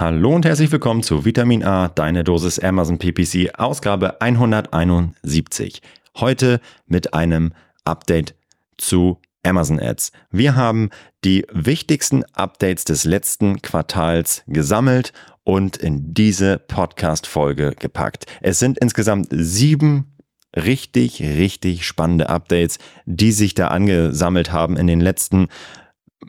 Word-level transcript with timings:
Hallo 0.00 0.34
und 0.34 0.46
herzlich 0.46 0.72
willkommen 0.72 1.02
zu 1.02 1.26
Vitamin 1.26 1.62
A, 1.62 1.88
deine 1.88 2.24
Dosis 2.24 2.58
Amazon 2.58 2.96
PPC, 2.96 3.50
Ausgabe 3.58 4.18
171. 4.22 5.82
Heute 6.16 6.62
mit 6.86 7.12
einem 7.12 7.52
Update 7.84 8.34
zu 8.78 9.18
Amazon 9.42 9.78
Ads. 9.78 10.12
Wir 10.30 10.56
haben 10.56 10.88
die 11.22 11.44
wichtigsten 11.52 12.24
Updates 12.32 12.84
des 12.84 13.04
letzten 13.04 13.60
Quartals 13.60 14.42
gesammelt 14.46 15.12
und 15.44 15.76
in 15.76 16.14
diese 16.14 16.56
Podcast-Folge 16.56 17.74
gepackt. 17.78 18.24
Es 18.40 18.58
sind 18.58 18.78
insgesamt 18.78 19.28
sieben 19.30 20.16
richtig, 20.56 21.20
richtig 21.20 21.86
spannende 21.86 22.30
Updates, 22.30 22.78
die 23.04 23.32
sich 23.32 23.52
da 23.52 23.68
angesammelt 23.68 24.50
haben 24.50 24.78
in 24.78 24.86
den 24.86 25.02
letzten 25.02 25.48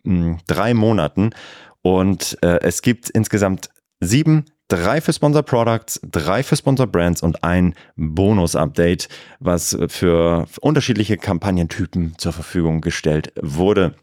hm, 0.03 0.39
drei 0.45 0.73
Monaten. 0.73 1.29
Und 1.82 2.38
äh, 2.41 2.59
es 2.61 2.82
gibt 2.82 3.09
insgesamt 3.09 3.70
sieben 4.00 4.45
drei 4.71 5.02
für 5.02 5.11
Sponsor 5.11 5.43
Products, 5.43 6.00
drei 6.04 6.43
für 6.43 6.55
Sponsor 6.55 6.88
Brands 6.88 7.21
und 7.21 7.43
ein 7.43 7.75
Bonus-Update, 7.97 9.10
was 9.39 9.78
für 9.89 10.47
unterschiedliche 10.61 11.18
Kampagnentypen 11.18 12.15
zur 12.18 12.32
Verfügung 12.32 12.82
gestellt 12.82 13.33
wurde. 13.41 13.96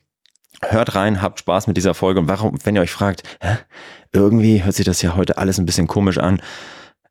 Hört 0.62 0.94
rein, 0.94 1.22
habt 1.22 1.38
Spaß 1.38 1.68
mit 1.68 1.76
dieser 1.76 1.94
Folge. 1.94 2.20
Und 2.20 2.28
warum, 2.28 2.58
wenn 2.64 2.76
ihr 2.76 2.82
euch 2.82 2.90
fragt, 2.90 3.22
hä, 3.40 3.56
irgendwie 4.12 4.62
hört 4.62 4.74
sich 4.74 4.84
das 4.84 5.00
ja 5.00 5.16
heute 5.16 5.38
alles 5.38 5.58
ein 5.58 5.66
bisschen 5.66 5.86
komisch 5.86 6.18
an, 6.18 6.42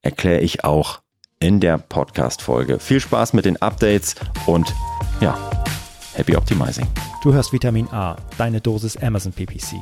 erkläre 0.02 0.42
ich 0.42 0.64
auch 0.64 1.02
in 1.40 1.60
der 1.60 1.78
Podcast-Folge. 1.78 2.80
Viel 2.80 3.00
Spaß 3.00 3.34
mit 3.34 3.46
den 3.46 3.60
Updates 3.62 4.16
und 4.46 4.74
ja, 5.22 5.38
happy 6.14 6.36
optimizing. 6.36 6.88
Du 7.24 7.34
hörst 7.34 7.54
Vitamin 7.54 7.88
A, 7.90 8.18
deine 8.38 8.62
Dosis 8.62 8.98
Amazon 8.98 9.32
PPC 9.32 9.82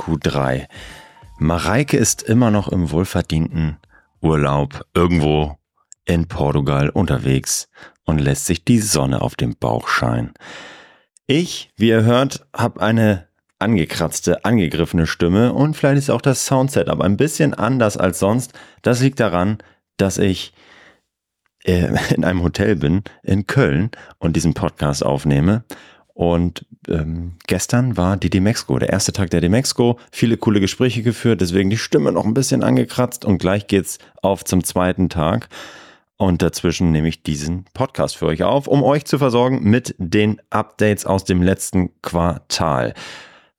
Q3. 0.00 0.66
Mareike 1.38 1.96
ist 1.96 2.22
immer 2.22 2.50
noch 2.50 2.68
im 2.68 2.90
wohlverdienten 2.90 3.76
Urlaub 4.22 4.86
irgendwo 4.94 5.58
in 6.06 6.26
Portugal 6.26 6.88
unterwegs 6.88 7.68
und 8.04 8.18
lässt 8.18 8.46
sich 8.46 8.64
die 8.64 8.78
Sonne 8.78 9.20
auf 9.20 9.36
dem 9.36 9.56
Bauch 9.56 9.88
scheinen. 9.88 10.32
Ich, 11.26 11.70
wie 11.76 11.88
ihr 11.88 12.02
hört, 12.02 12.46
habe 12.56 12.80
eine 12.80 13.28
angekratzte, 13.58 14.44
angegriffene 14.44 15.06
Stimme 15.06 15.52
und 15.52 15.76
vielleicht 15.76 15.98
ist 15.98 16.10
auch 16.10 16.22
das 16.22 16.46
Soundsetup 16.46 17.00
ein 17.00 17.16
bisschen 17.18 17.52
anders 17.52 17.96
als 17.96 18.18
sonst. 18.18 18.52
Das 18.82 19.00
liegt 19.00 19.20
daran, 19.20 19.58
dass 19.98 20.16
ich 20.16 20.54
äh, 21.64 21.94
in 22.14 22.24
einem 22.24 22.42
Hotel 22.42 22.76
bin 22.76 23.02
in 23.22 23.46
Köln 23.46 23.90
und 24.18 24.34
diesen 24.34 24.54
Podcast 24.54 25.04
aufnehme 25.04 25.64
und 26.20 26.66
ähm, 26.86 27.36
gestern 27.46 27.96
war 27.96 28.18
die 28.18 28.28
Demexco, 28.28 28.78
der 28.78 28.90
erste 28.90 29.10
Tag 29.10 29.30
der 29.30 29.40
Demexco. 29.40 29.98
Viele 30.12 30.36
coole 30.36 30.60
Gespräche 30.60 31.02
geführt, 31.02 31.40
deswegen 31.40 31.70
die 31.70 31.78
Stimme 31.78 32.12
noch 32.12 32.26
ein 32.26 32.34
bisschen 32.34 32.62
angekratzt 32.62 33.24
und 33.24 33.38
gleich 33.38 33.68
geht's 33.68 33.96
auf 34.20 34.44
zum 34.44 34.62
zweiten 34.62 35.08
Tag. 35.08 35.48
Und 36.18 36.42
dazwischen 36.42 36.92
nehme 36.92 37.08
ich 37.08 37.22
diesen 37.22 37.64
Podcast 37.72 38.18
für 38.18 38.26
euch 38.26 38.42
auf, 38.42 38.66
um 38.66 38.82
euch 38.82 39.06
zu 39.06 39.16
versorgen 39.16 39.62
mit 39.62 39.94
den 39.96 40.42
Updates 40.50 41.06
aus 41.06 41.24
dem 41.24 41.40
letzten 41.40 41.98
Quartal. 42.02 42.92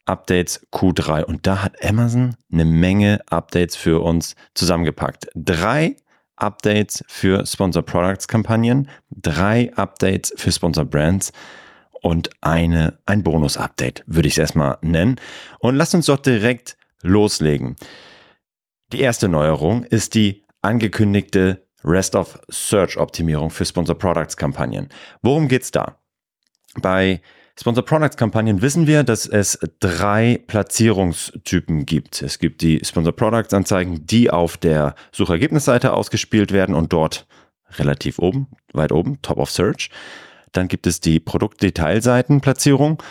Updates 0.06 0.68
Q3. 0.72 1.24
Und 1.24 1.47
da 1.47 1.63
hat 1.63 1.84
Amazon 1.84 2.36
eine 2.53 2.66
Menge 2.66 3.22
Updates 3.28 3.75
für 3.75 4.03
uns 4.03 4.36
zusammengepackt. 4.53 5.30
Drei 5.34 5.96
Updates 6.36 7.03
für 7.07 7.44
Sponsor 7.47 7.81
Products 7.81 8.28
Kampagnen, 8.28 8.88
drei 9.09 9.74
Updates 9.75 10.31
für 10.38 10.52
Sponsor 10.52 10.86
Brands 10.86 11.34
und 12.01 12.29
eine, 12.41 13.00
ein 13.06 13.23
Bonus-Update, 13.23 14.03
würde 14.07 14.28
ich 14.28 14.35
es 14.35 14.39
erstmal 14.39 14.78
nennen. 14.81 15.19
Und 15.59 15.75
lasst 15.75 15.95
uns 15.95 16.07
doch 16.07 16.19
direkt 16.19 16.78
loslegen. 17.01 17.75
Die 18.91 19.01
erste 19.01 19.29
Neuerung 19.29 19.84
ist 19.84 20.16
die 20.16 20.44
angekündigte 20.62 21.66
Rest 21.84 22.16
of 22.16 22.39
Search 22.50 22.97
Optimierung 22.97 23.50
für 23.50 23.66
Sponsor 23.66 23.97
Products 23.97 24.38
Kampagnen. 24.38 24.89
Worum 25.22 25.47
geht's 25.47 25.72
da? 25.72 25.97
Bei 26.81 27.22
Sponsor 27.59 27.84
Products 27.84 28.18
Kampagnen 28.18 28.62
wissen 28.62 28.88
wir, 28.88 29.03
dass 29.03 29.28
es 29.28 29.59
drei 29.79 30.41
Platzierungstypen 30.47 31.85
gibt. 31.85 32.22
Es 32.22 32.39
gibt 32.39 32.62
die 32.62 32.81
Sponsor 32.83 33.13
Products 33.16 33.53
Anzeigen, 33.53 34.06
die 34.06 34.29
auf 34.29 34.57
der 34.57 34.95
Suchergebnisseite 35.12 35.94
ausgespielt 35.94 36.51
werden 36.51 36.75
und 36.75 36.94
dort 36.94 37.28
relativ 37.78 38.19
oben, 38.19 38.47
weit 38.73 38.91
oben, 38.91 39.22
Top 39.22 39.38
of 39.38 39.50
Search. 39.50 39.89
Dann 40.51 40.67
gibt 40.67 40.88
es 40.88 41.00
die 41.00 41.19
Produktdetailseitenplatzierung. 41.19 43.01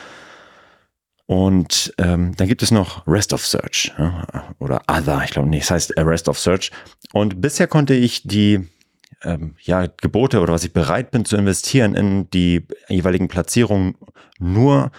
Und 1.26 1.94
ähm, 1.98 2.34
dann 2.36 2.48
gibt 2.48 2.62
es 2.62 2.72
noch 2.72 3.06
Rest 3.06 3.32
of 3.32 3.46
Search 3.46 3.92
ja, 3.96 4.52
oder 4.58 4.82
Other, 4.90 5.22
ich 5.22 5.30
glaube 5.30 5.48
nicht, 5.48 5.62
es 5.62 5.70
heißt 5.70 5.96
Rest 5.96 6.28
of 6.28 6.40
Search. 6.40 6.72
Und 7.12 7.40
bisher 7.40 7.68
konnte 7.68 7.94
ich 7.94 8.24
die 8.24 8.68
ähm, 9.22 9.54
ja, 9.60 9.86
Gebote 9.86 10.40
oder 10.40 10.52
was 10.52 10.64
ich 10.64 10.72
bereit 10.72 11.12
bin 11.12 11.24
zu 11.24 11.36
investieren 11.36 11.94
in 11.94 12.28
die 12.30 12.66
jeweiligen 12.88 13.28
Platzierungen 13.28 13.96
nur 14.40 14.90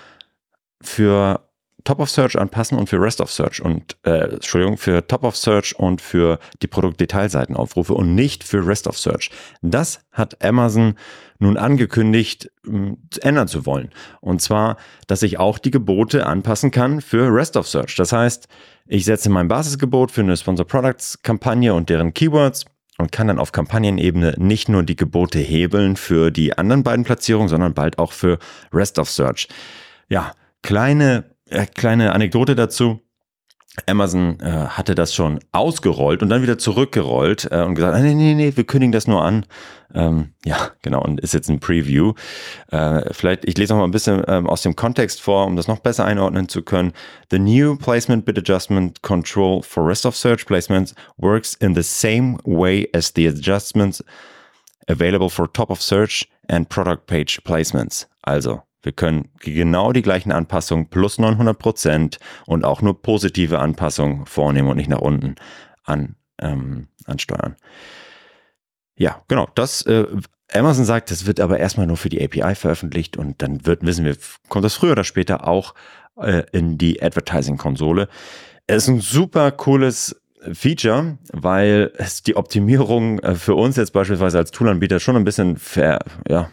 für 0.82 1.48
Top 1.84 2.00
of 2.00 2.10
Search 2.10 2.38
anpassen 2.38 2.78
und 2.78 2.88
für 2.90 3.02
Rest 3.02 3.22
of 3.22 3.32
Search 3.32 3.62
und 3.62 3.98
äh, 4.04 4.34
Entschuldigung, 4.34 4.78
für 4.78 5.06
Top 5.08 5.24
of 5.24 5.36
Search 5.36 5.78
und 5.78 6.02
für 6.02 6.40
die 6.62 6.68
Produktdetailseitenaufrufe 6.68 7.94
und 7.94 8.16
nicht 8.16 8.44
für 8.44 8.66
Rest 8.66 8.88
of 8.88 8.98
Search. 8.98 9.32
Das 9.62 10.02
hat 10.12 10.44
Amazon 10.44 10.96
nun 11.40 11.58
angekündigt, 11.58 12.52
mh, 12.64 12.96
ändern 13.22 13.48
zu 13.48 13.66
wollen. 13.66 13.90
Und 14.20 14.42
zwar, 14.42 14.78
dass 15.08 15.24
ich 15.24 15.40
auch 15.40 15.58
die 15.58 15.72
Gebote 15.72 16.26
anpassen 16.26 16.72
kann 16.72 17.02
für 17.02 17.34
Rest 17.34 17.58
of 17.58 17.68
Search. 17.68 17.96
Das 17.96 18.12
heißt, 18.12 18.48
ich 18.88 19.06
setze 19.06 19.30
mein 19.30 19.48
Basisgebot 19.48 20.12
für 20.12 20.22
eine 20.22 20.38
Sponsor 20.38 20.66
Products 20.66 21.22
Kampagne 21.22 21.74
und 21.74 21.90
deren 21.90 22.14
Keywords 22.14 22.66
und 22.98 23.12
kann 23.12 23.28
dann 23.28 23.40
auf 23.40 23.52
Kampagnenebene 23.52 24.36
nicht 24.38 24.70
nur 24.70 24.84
die 24.84 24.96
Gebote 24.96 25.40
hebeln 25.40 25.96
für 25.96 26.32
die 26.32 26.58
anderen 26.58 26.84
beiden 26.84 27.04
Platzierungen, 27.04 27.50
sondern 27.50 27.74
bald 27.74 27.98
auch 28.00 28.12
für 28.12 28.38
Rest 28.72 29.00
of 29.00 29.10
Search. 29.10 29.48
Ja, 30.08 30.34
kleine 30.62 31.31
äh, 31.52 31.66
kleine 31.66 32.14
Anekdote 32.14 32.56
dazu. 32.56 33.02
Amazon 33.86 34.38
äh, 34.42 34.52
hatte 34.52 34.96
das 34.96 35.16
schon 35.16 35.40
ausgerollt 35.54 36.22
und 36.22 36.28
dann 36.28 36.42
wieder 36.42 36.58
zurückgerollt 36.58 37.48
äh, 37.52 37.62
und 37.62 37.76
gesagt, 37.76 37.98
nee, 38.02 38.14
nee, 38.14 38.34
nee, 38.34 38.52
wir 38.54 38.66
kündigen 38.66 38.92
das 38.92 39.08
nur 39.08 39.24
an. 39.24 39.46
Ähm, 39.94 40.34
ja, 40.44 40.72
genau, 40.82 41.02
und 41.02 41.22
ist 41.22 41.34
jetzt 41.34 41.50
ein 41.50 41.62
Preview. 41.62 42.14
Äh, 42.70 43.14
vielleicht, 43.14 43.46
ich 43.46 43.58
lese 43.58 43.74
noch 43.74 43.80
mal 43.80 43.88
ein 43.88 43.92
bisschen 43.92 44.24
ähm, 44.28 44.48
aus 44.48 44.62
dem 44.62 44.76
Kontext 44.76 45.22
vor, 45.22 45.46
um 45.46 45.56
das 45.56 45.70
noch 45.70 45.80
besser 45.80 46.04
einordnen 46.04 46.50
zu 46.50 46.64
können. 46.64 46.92
The 47.30 47.40
new 47.40 47.78
placement 47.78 48.26
bid 48.26 48.38
adjustment 48.38 49.02
control 49.04 49.62
for 49.62 49.88
rest 49.88 50.06
of 50.06 50.18
search 50.18 50.46
placements 50.46 50.94
works 51.18 51.54
in 51.54 51.74
the 51.74 51.84
same 51.84 52.40
way 52.44 52.90
as 52.94 53.14
the 53.16 53.28
adjustments 53.28 54.04
available 54.90 55.30
for 55.30 55.52
top 55.52 55.70
of 55.70 55.82
search 55.82 56.28
and 56.50 56.68
product 56.68 57.08
page 57.08 57.42
placements. 57.46 58.08
Also, 58.24 58.64
wir 58.84 58.92
können 58.92 59.30
genau 59.40 59.92
die 59.92 60.02
gleichen 60.02 60.32
Anpassungen 60.32 60.90
plus 60.90 61.18
900 61.20 61.58
Prozent 61.58 62.20
und 62.46 62.66
auch 62.66 62.82
nur 62.82 63.02
positive 63.02 63.60
Anpassungen 63.60 64.26
vornehmen 64.26 64.70
und 64.70 64.78
nicht 64.78 64.90
nach 64.90 65.02
unten 65.02 65.36
an, 65.84 66.16
ähm, 66.40 66.88
ansteuern. 67.06 67.56
Ja, 68.96 69.22
genau. 69.28 69.48
Das 69.56 69.84
äh, 69.84 70.06
Amazon 70.54 70.86
sagt, 70.86 71.12
das 71.12 71.26
wird 71.26 71.40
aber 71.40 71.60
erstmal 71.60 71.88
nur 71.88 71.98
für 71.98 72.10
die 72.10 72.24
API 72.24 72.56
veröffentlicht 72.56 73.18
und 73.18 73.42
dann 73.42 73.66
wird, 73.66 73.86
wissen 73.86 74.06
wir, 74.06 74.18
kommt 74.50 74.66
das 74.66 74.76
früher 74.76 74.92
oder 74.92 75.04
später 75.04 75.48
auch 75.48 75.74
äh, 76.18 76.44
in 76.52 76.78
die 76.78 77.02
Advertising-Konsole. 77.02 78.10
Es 78.68 78.84
ist 78.84 78.90
ein 78.90 79.02
super 79.02 79.52
cooles 79.52 80.22
Feature, 80.54 81.18
weil 81.32 81.92
es 81.96 82.24
die 82.24 82.36
Optimierung 82.36 83.20
äh, 83.20 83.36
für 83.36 83.56
uns 83.56 83.76
jetzt 83.76 83.94
beispielsweise 83.94 84.40
als 84.40 84.52
Toolanbieter 84.52 85.00
schon 85.00 85.16
ein 85.16 85.24
bisschen 85.24 85.58
ver, 85.58 86.00
ja, 86.28 86.50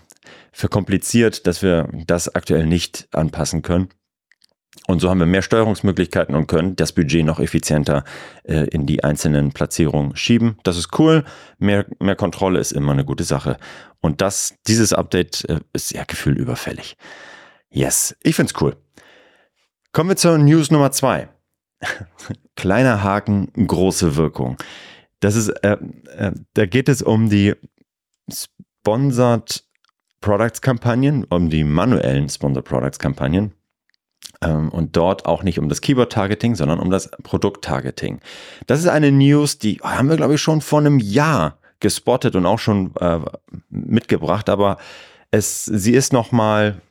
verkompliziert, 0.58 1.46
dass 1.46 1.62
wir 1.62 1.88
das 2.06 2.34
aktuell 2.34 2.66
nicht 2.66 3.08
anpassen 3.12 3.62
können. 3.62 3.90
Und 4.88 5.00
so 5.00 5.08
haben 5.08 5.20
wir 5.20 5.26
mehr 5.26 5.42
Steuerungsmöglichkeiten 5.42 6.34
und 6.34 6.48
können 6.48 6.74
das 6.74 6.92
Budget 6.92 7.24
noch 7.24 7.38
effizienter 7.38 8.04
äh, 8.42 8.64
in 8.68 8.84
die 8.84 9.04
einzelnen 9.04 9.52
Platzierungen 9.52 10.16
schieben. 10.16 10.58
Das 10.64 10.76
ist 10.76 10.98
cool. 10.98 11.24
Mehr, 11.58 11.86
mehr 12.00 12.16
Kontrolle 12.16 12.58
ist 12.58 12.72
immer 12.72 12.92
eine 12.92 13.04
gute 13.04 13.24
Sache. 13.24 13.56
Und 14.00 14.20
das, 14.20 14.54
dieses 14.66 14.92
Update 14.92 15.48
äh, 15.48 15.60
ist 15.72 15.92
ja 15.92 16.04
gefühlt 16.04 16.38
überfällig. 16.38 16.96
Yes, 17.70 18.16
ich 18.22 18.34
find's 18.34 18.54
cool. 18.60 18.76
Kommen 19.92 20.10
wir 20.10 20.16
zur 20.16 20.38
News 20.38 20.70
Nummer 20.70 20.90
zwei. 20.90 21.28
kleiner 22.56 23.02
Haken, 23.04 23.52
große 23.54 24.16
Wirkung. 24.16 24.56
Das 25.20 25.36
ist, 25.36 25.50
äh, 25.62 25.76
äh, 26.16 26.32
da 26.54 26.66
geht 26.66 26.88
es 26.88 27.02
um 27.02 27.28
die 27.28 27.54
Sponsored 28.30 29.67
Products 30.28 30.60
Kampagnen, 30.60 31.24
um 31.30 31.48
die 31.48 31.64
manuellen 31.64 32.28
Sponsored 32.28 32.66
Products 32.66 32.98
Kampagnen. 32.98 33.54
Ähm, 34.42 34.68
und 34.68 34.94
dort 34.94 35.24
auch 35.24 35.42
nicht 35.42 35.58
um 35.58 35.70
das 35.70 35.80
Keyword 35.80 36.12
Targeting, 36.12 36.54
sondern 36.54 36.80
um 36.80 36.90
das 36.90 37.10
Produkt 37.22 37.64
Targeting. 37.64 38.20
Das 38.66 38.80
ist 38.80 38.88
eine 38.88 39.10
News, 39.10 39.58
die 39.58 39.78
haben 39.78 40.10
wir, 40.10 40.16
glaube 40.16 40.34
ich, 40.34 40.42
schon 40.42 40.60
vor 40.60 40.80
einem 40.80 40.98
Jahr 40.98 41.56
gespottet 41.80 42.36
und 42.36 42.44
auch 42.44 42.58
schon 42.58 42.94
äh, 43.00 43.20
mitgebracht, 43.70 44.50
aber 44.50 44.76
es, 45.30 45.64
sie 45.64 45.94
ist 45.94 46.12
nochmal 46.12 46.82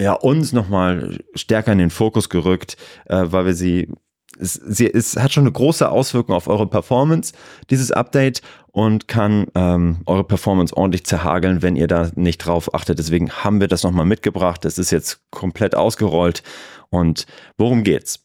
ja, 0.00 0.14
uns 0.14 0.54
nochmal 0.54 1.18
stärker 1.34 1.72
in 1.72 1.78
den 1.78 1.90
Fokus 1.90 2.30
gerückt, 2.30 2.78
äh, 3.04 3.24
weil 3.26 3.44
wir 3.44 3.54
sie 3.54 3.92
es, 4.38 4.54
sie, 4.54 4.92
es 4.92 5.16
hat 5.16 5.32
schon 5.32 5.44
eine 5.44 5.52
große 5.52 5.88
Auswirkung 5.88 6.34
auf 6.34 6.48
eure 6.48 6.66
Performance, 6.66 7.32
dieses 7.70 7.90
Update, 7.90 8.42
und 8.72 9.06
kann 9.06 9.46
ähm, 9.54 9.98
eure 10.06 10.24
Performance 10.24 10.76
ordentlich 10.76 11.06
zerhageln, 11.06 11.62
wenn 11.62 11.76
ihr 11.76 11.86
da 11.86 12.10
nicht 12.16 12.38
drauf 12.38 12.74
achtet. 12.74 12.98
Deswegen 12.98 13.30
haben 13.30 13.60
wir 13.60 13.68
das 13.68 13.84
nochmal 13.84 14.06
mitgebracht. 14.06 14.64
Es 14.64 14.78
ist 14.78 14.90
jetzt 14.90 15.20
komplett 15.30 15.76
ausgerollt. 15.76 16.42
Und 16.90 17.26
worum 17.56 17.84
geht's? 17.84 18.24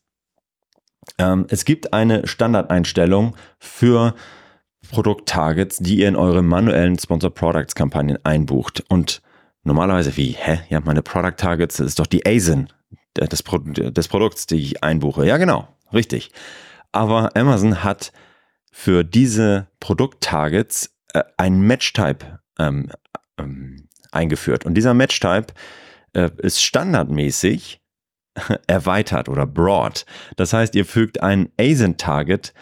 Ähm, 1.20 1.46
es 1.50 1.66
gibt 1.66 1.94
eine 1.94 2.28
Standardeinstellung 2.28 3.36
für 3.60 4.16
Produkttargets, 4.92 5.78
die 5.78 6.00
ihr 6.00 6.08
in 6.08 6.16
eure 6.16 6.42
manuellen 6.42 6.98
Sponsor 6.98 7.30
Products 7.30 7.76
Kampagnen 7.76 8.18
einbucht. 8.24 8.84
Und 8.90 9.22
normalerweise 9.64 10.18
wie, 10.18 10.32
hä? 10.32 10.62
Ja, 10.70 10.80
meine 10.80 11.04
Product 11.04 11.38
Targets, 11.38 11.78
das 11.78 11.88
ist 11.88 12.00
doch 12.00 12.08
die 12.08 12.26
ASIN 12.26 12.70
des, 13.18 13.44
Pro 13.44 13.60
des 13.60 14.08
Produkts, 14.08 14.48
die 14.48 14.58
ich 14.58 14.84
einbuche. 14.84 15.26
Ja, 15.26 15.38
genau, 15.38 15.68
richtig. 15.94 16.32
Aber 16.92 17.36
Amazon 17.36 17.84
hat 17.84 18.12
für 18.72 19.04
diese 19.04 19.68
Produkttargets 19.80 20.96
äh, 21.14 21.24
einen 21.38 21.62
Match-Type 21.62 22.40
ähm, 22.58 22.92
ähm, 23.38 23.88
eingeführt. 24.12 24.66
Und 24.66 24.76
dieser 24.76 24.94
Match-Type 24.94 25.54
äh, 26.14 26.30
ist 26.38 26.64
standardmäßig 26.64 27.82
erweitert 28.68 29.30
oder 29.30 29.46
broad. 29.46 30.06
Das 30.36 30.54
heißt, 30.54 30.76
ihr 30.76 30.86
fügt 30.86 31.22
ein 31.22 31.50
ASIN-Target 31.60 32.54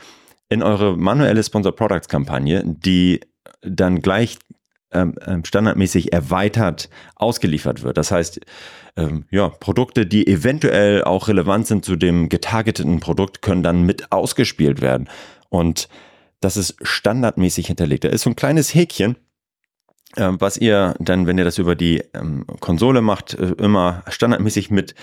in 0.50 0.64
eure 0.64 0.98
manuelle 0.98 1.44
Sponsor 1.44 1.76
Products 1.76 2.08
Kampagne, 2.08 2.64
die 2.66 3.22
dann 3.62 4.02
gleich 4.02 4.38
ähm, 4.92 5.16
ähm, 5.25 5.44
standardmäßig 5.44 6.13
erweitert 6.13 6.89
ausgeliefert 7.16 7.84
wird. 7.84 7.98
Das 7.98 8.12
heißt, 8.12 8.39
ähm, 8.95 9.25
ja, 9.30 9.50
Produkte, 9.50 10.06
die 10.06 10.28
eventuell 10.28 11.04
auch 11.04 11.28
relevant 11.28 11.68
sind 11.68 11.86
zu 11.86 11.95
dem 11.95 12.30
getargeteten 12.30 13.00
Produkt, 13.00 13.42
können 13.42 13.63
dann 13.63 13.84
mit 13.84 14.12
ausgespielt 14.12 14.81
werden. 14.81 15.10
Und 15.50 15.89
das 16.39 16.57
ist 16.57 16.75
standardmäßig 16.81 17.68
hinterlegt. 17.68 18.04
Da 18.04 18.10
ist 18.10 18.22
so 18.24 18.30
ein 18.30 18.36
kleines 18.36 18.74
Häkchen, 18.74 19.18
äh, 20.16 20.30
was 20.39 20.57
ihr 20.57 20.95
dann, 21.00 21.28
wenn 21.28 21.38
ihr 21.38 21.45
das 21.45 21.57
über 21.57 21.75
die 21.75 22.04
ähm, 22.13 22.45
Konsole 22.60 23.01
macht, 23.01 23.33
äh, 23.33 23.54
immer 23.57 24.04
standardmäßig 24.07 24.72
mit 24.72 24.95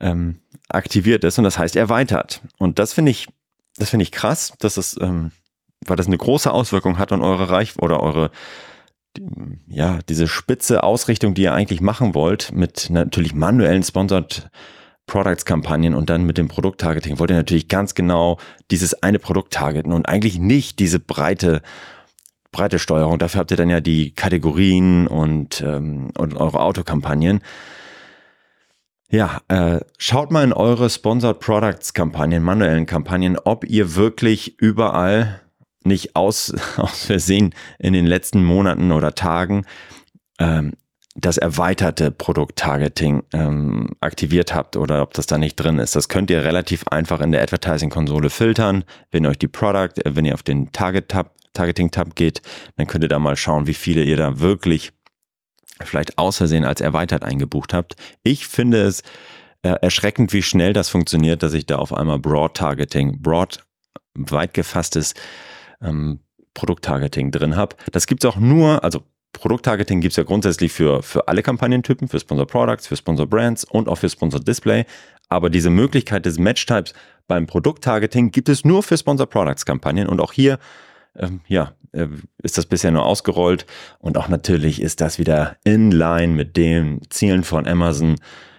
ähm, 0.00 0.40
aktiviert 0.68 1.24
ist 1.24 1.38
und 1.38 1.44
das 1.44 1.58
heißt 1.58 1.76
erweitert. 1.76 2.42
Und 2.58 2.78
das 2.78 2.92
finde 2.92 3.10
ich, 3.10 3.28
das 3.76 3.90
finde 3.90 4.04
ich 4.04 4.12
krass, 4.12 4.52
dass 4.58 4.76
es, 4.76 4.98
ähm, 5.00 5.32
weil 5.84 5.96
das 5.96 6.06
eine 6.06 6.18
große 6.18 6.50
Auswirkung 6.50 6.98
hat 6.98 7.12
on 7.12 7.22
eure 7.22 7.50
Reich 7.50 7.78
oder 7.78 8.00
eure 8.00 8.30
ja, 9.68 9.98
diese 10.08 10.28
spitze 10.28 10.82
Ausrichtung, 10.82 11.34
die 11.34 11.42
ihr 11.42 11.54
eigentlich 11.54 11.80
machen 11.80 12.14
wollt, 12.14 12.52
mit 12.52 12.90
natürlich 12.90 13.34
manuellen 13.34 13.82
Sponsored 13.82 14.50
Products 15.06 15.44
Kampagnen 15.44 15.94
und 15.94 16.08
dann 16.10 16.24
mit 16.24 16.38
dem 16.38 16.48
Produkttargeting 16.48 17.18
wollt 17.18 17.30
ihr 17.30 17.36
natürlich 17.36 17.68
ganz 17.68 17.94
genau 17.94 18.38
dieses 18.70 19.02
eine 19.02 19.18
Produkt 19.18 19.52
targeten 19.52 19.92
und 19.92 20.08
eigentlich 20.08 20.38
nicht 20.38 20.78
diese 20.78 21.00
breite 21.00 21.60
breite 22.52 22.78
Steuerung. 22.78 23.18
Dafür 23.18 23.40
habt 23.40 23.50
ihr 23.50 23.56
dann 23.56 23.70
ja 23.70 23.80
die 23.80 24.14
Kategorien 24.14 25.08
und, 25.08 25.62
ähm, 25.62 26.10
und 26.16 26.36
eure 26.36 26.60
Autokampagnen. 26.60 27.40
Ja, 29.10 29.40
äh, 29.48 29.80
schaut 29.98 30.30
mal 30.30 30.44
in 30.44 30.52
eure 30.52 30.88
Sponsored 30.88 31.40
Products 31.40 31.92
Kampagnen, 31.92 32.42
manuellen 32.42 32.86
Kampagnen, 32.86 33.38
ob 33.42 33.64
ihr 33.64 33.94
wirklich 33.96 34.58
überall 34.58 35.40
nicht 35.86 36.16
aus, 36.16 36.54
aus 36.76 37.06
Versehen 37.06 37.54
in 37.78 37.92
den 37.92 38.06
letzten 38.06 38.44
Monaten 38.44 38.92
oder 38.92 39.14
Tagen 39.14 39.64
ähm, 40.38 40.72
das 41.14 41.36
erweiterte 41.36 42.10
Produkt-Targeting 42.10 43.22
ähm, 43.34 43.90
aktiviert 44.00 44.54
habt 44.54 44.76
oder 44.76 45.02
ob 45.02 45.12
das 45.12 45.26
da 45.26 45.36
nicht 45.36 45.56
drin 45.56 45.78
ist. 45.78 45.94
Das 45.94 46.08
könnt 46.08 46.30
ihr 46.30 46.42
relativ 46.42 46.88
einfach 46.88 47.20
in 47.20 47.32
der 47.32 47.42
Advertising-Konsole 47.42 48.30
filtern. 48.30 48.84
Wenn 49.10 49.24
ihr 49.24 49.30
euch 49.30 49.38
die 49.38 49.48
Product, 49.48 50.00
äh, 50.04 50.16
wenn 50.16 50.24
ihr 50.24 50.34
auf 50.34 50.42
den 50.42 50.72
Target-Tab, 50.72 51.34
Targeting-Tab 51.52 52.14
geht, 52.16 52.40
dann 52.76 52.86
könnt 52.86 53.04
ihr 53.04 53.08
da 53.08 53.18
mal 53.18 53.36
schauen, 53.36 53.66
wie 53.66 53.74
viele 53.74 54.02
ihr 54.02 54.16
da 54.16 54.40
wirklich 54.40 54.92
vielleicht 55.82 56.16
aus 56.16 56.38
Versehen 56.38 56.64
als 56.64 56.80
erweitert 56.80 57.24
eingebucht 57.24 57.74
habt. 57.74 57.96
Ich 58.22 58.46
finde 58.46 58.82
es 58.82 59.02
äh, 59.62 59.74
erschreckend, 59.82 60.32
wie 60.32 60.42
schnell 60.42 60.72
das 60.72 60.88
funktioniert, 60.88 61.42
dass 61.42 61.52
ich 61.52 61.66
da 61.66 61.76
auf 61.76 61.92
einmal 61.92 62.18
Broad 62.18 62.56
Targeting, 62.56 63.20
Broad 63.20 63.62
weit 64.14 64.54
gefasstes 64.54 65.14
ähm, 65.82 66.20
Produkttargeting 66.54 67.30
drin 67.30 67.56
habe. 67.56 67.76
Das 67.92 68.06
gibt's 68.06 68.24
auch 68.24 68.36
nur, 68.36 68.84
also 68.84 69.02
Produkttargeting 69.32 70.00
gibt's 70.00 70.16
ja 70.16 70.24
grundsätzlich 70.24 70.72
für, 70.72 71.02
für 71.02 71.26
alle 71.28 71.42
Kampagnentypen, 71.42 72.08
für 72.08 72.20
Sponsor 72.20 72.46
Products, 72.46 72.86
für 72.86 72.96
Sponsor 72.96 73.26
Brands 73.26 73.64
und 73.64 73.88
auch 73.88 73.96
für 73.96 74.08
Sponsor 74.08 74.40
Display. 74.40 74.84
Aber 75.28 75.48
diese 75.48 75.70
Möglichkeit 75.70 76.26
des 76.26 76.38
Match-Types 76.38 76.92
beim 77.26 77.46
Produkttargeting 77.46 78.30
gibt 78.30 78.50
es 78.50 78.64
nur 78.64 78.82
für 78.82 78.98
Sponsor 78.98 79.26
Products 79.26 79.64
Kampagnen 79.64 80.08
und 80.08 80.20
auch 80.20 80.32
hier 80.32 80.58
ähm, 81.16 81.40
ja, 81.46 81.72
äh, 81.92 82.06
ist 82.42 82.58
das 82.58 82.66
bisher 82.66 82.90
nur 82.90 83.04
ausgerollt 83.04 83.66
und 83.98 84.16
auch 84.16 84.28
natürlich 84.28 84.80
ist 84.80 85.00
das 85.00 85.18
wieder 85.18 85.56
in 85.64 85.90
line 85.90 86.34
mit 86.34 86.56
den 86.56 87.00
Zielen 87.10 87.44
von 87.44 87.66
Amazon, 87.66 88.16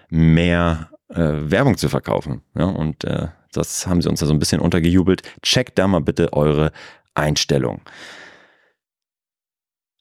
mehr 0.08 0.90
äh, 1.08 1.16
Werbung 1.16 1.76
zu 1.76 1.88
verkaufen. 1.88 2.42
Ja, 2.56 2.66
und 2.66 3.04
äh, 3.04 3.28
das 3.52 3.86
haben 3.86 4.02
sie 4.02 4.08
uns 4.08 4.20
da 4.20 4.26
so 4.26 4.32
ein 4.32 4.38
bisschen 4.38 4.60
untergejubelt. 4.60 5.22
Checkt 5.42 5.78
da 5.78 5.86
mal 5.86 6.00
bitte 6.00 6.32
eure 6.32 6.72
Einstellung. 7.14 7.82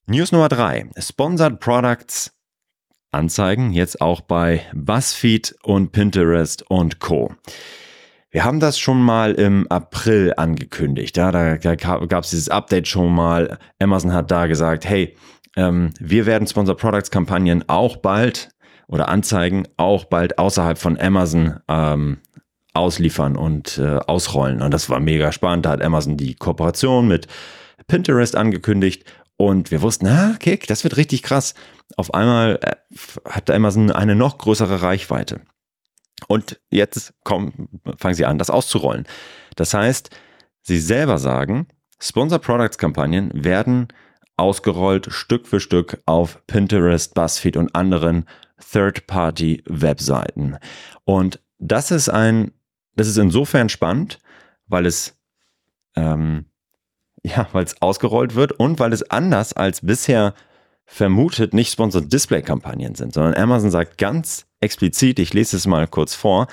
News 0.05 0.31
Nummer 0.31 0.49
drei: 0.49 0.89
Sponsored 0.97 1.59
Products 1.59 2.31
Anzeigen 3.13 3.71
jetzt 3.71 4.01
auch 4.01 4.21
bei 4.21 4.61
BuzzFeed 4.73 5.55
und 5.63 5.91
Pinterest 5.91 6.63
und 6.69 6.99
Co. 6.99 7.33
Wir 8.31 8.43
haben 8.43 8.59
das 8.59 8.79
schon 8.79 9.01
mal 9.01 9.33
im 9.33 9.67
April 9.69 10.33
angekündigt. 10.35 11.15
Ja, 11.17 11.31
da, 11.31 11.57
da 11.57 11.75
gab 11.75 12.23
es 12.23 12.31
dieses 12.31 12.49
Update 12.49 12.87
schon 12.87 13.13
mal. 13.13 13.59
Amazon 13.79 14.11
hat 14.11 14.31
da 14.31 14.47
gesagt, 14.47 14.85
hey, 14.85 15.15
ähm, 15.55 15.91
wir 15.99 16.25
werden 16.25 16.47
Sponsored 16.47 16.79
Products 16.79 17.11
Kampagnen 17.11 17.69
auch 17.69 17.97
bald 17.97 18.49
oder 18.87 19.09
Anzeigen 19.09 19.67
auch 19.77 20.05
bald 20.05 20.39
außerhalb 20.39 20.79
von 20.79 20.99
Amazon 20.99 21.59
ähm, 21.67 22.17
ausliefern 22.73 23.35
und 23.35 23.77
äh, 23.77 23.97
ausrollen. 24.07 24.61
Und 24.61 24.73
das 24.73 24.89
war 24.89 24.99
mega 24.99 25.31
spannend. 25.31 25.65
Da 25.65 25.71
hat 25.71 25.81
Amazon 25.81 26.17
die 26.17 26.35
Kooperation 26.35 27.07
mit 27.07 27.27
Pinterest 27.87 28.35
angekündigt 28.35 29.05
und 29.37 29.71
wir 29.71 29.81
wussten, 29.81 30.07
ah, 30.07 30.31
okay, 30.35 30.59
das 30.67 30.83
wird 30.83 30.97
richtig 30.97 31.23
krass. 31.23 31.53
Auf 31.97 32.13
einmal 32.13 32.59
äh, 32.61 32.75
hat 33.29 33.49
Amazon 33.49 33.91
eine 33.91 34.15
noch 34.15 34.37
größere 34.37 34.81
Reichweite. 34.81 35.41
Und 36.27 36.59
jetzt 36.69 37.13
kommen, 37.23 37.81
fangen 37.97 38.15
sie 38.15 38.25
an, 38.25 38.37
das 38.37 38.49
auszurollen. 38.49 39.05
Das 39.55 39.73
heißt, 39.73 40.09
sie 40.61 40.79
selber 40.79 41.17
sagen, 41.17 41.67
Sponsor 41.99 42.39
Products 42.39 42.77
Kampagnen 42.77 43.31
werden 43.33 43.87
ausgerollt 44.37 45.11
Stück 45.11 45.47
für 45.47 45.59
Stück 45.59 46.01
auf 46.05 46.45
Pinterest, 46.47 47.13
BuzzFeed 47.13 47.57
und 47.57 47.75
anderen 47.75 48.25
Third-Party-Webseiten. 48.71 50.57
Und 51.05 51.39
das 51.59 51.91
ist 51.91 52.09
ein 52.09 52.51
das 52.95 53.07
ist 53.07 53.17
insofern 53.17 53.69
spannend, 53.69 54.19
weil 54.67 54.85
es 54.85 55.15
ähm, 55.95 56.45
ja, 57.23 57.47
weil 57.53 57.63
es 57.63 57.81
ausgerollt 57.81 58.35
wird 58.35 58.53
und 58.53 58.79
weil 58.79 58.93
es 58.93 59.09
anders 59.09 59.53
als 59.53 59.81
bisher 59.81 60.33
vermutet 60.85 61.53
nicht 61.53 61.71
Sponsored 61.71 62.11
Display 62.11 62.41
Kampagnen 62.41 62.95
sind, 62.95 63.13
sondern 63.13 63.35
Amazon 63.35 63.71
sagt 63.71 63.97
ganz 63.97 64.45
explizit, 64.59 65.19
ich 65.19 65.33
lese 65.33 65.55
es 65.55 65.65
mal 65.65 65.87
kurz 65.87 66.13
vor, 66.13 66.47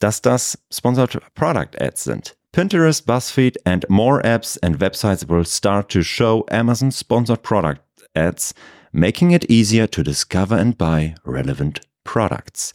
dass 0.00 0.20
das 0.20 0.58
Sponsored 0.70 1.20
Product 1.34 1.80
Ads 1.80 2.04
sind. 2.04 2.36
Pinterest, 2.50 3.06
BuzzFeed 3.06 3.64
and 3.64 3.88
more 3.88 4.22
apps 4.24 4.58
and 4.58 4.78
websites 4.78 5.26
will 5.26 5.46
start 5.46 5.88
to 5.90 6.02
show 6.02 6.44
Amazon 6.50 6.90
sponsored 6.90 7.42
product 7.42 7.80
ads, 8.14 8.52
making 8.92 9.30
it 9.30 9.48
easier 9.48 9.86
to 9.86 10.02
discover 10.02 10.58
and 10.58 10.76
buy 10.76 11.14
relevant 11.24 11.80
products. 12.04 12.74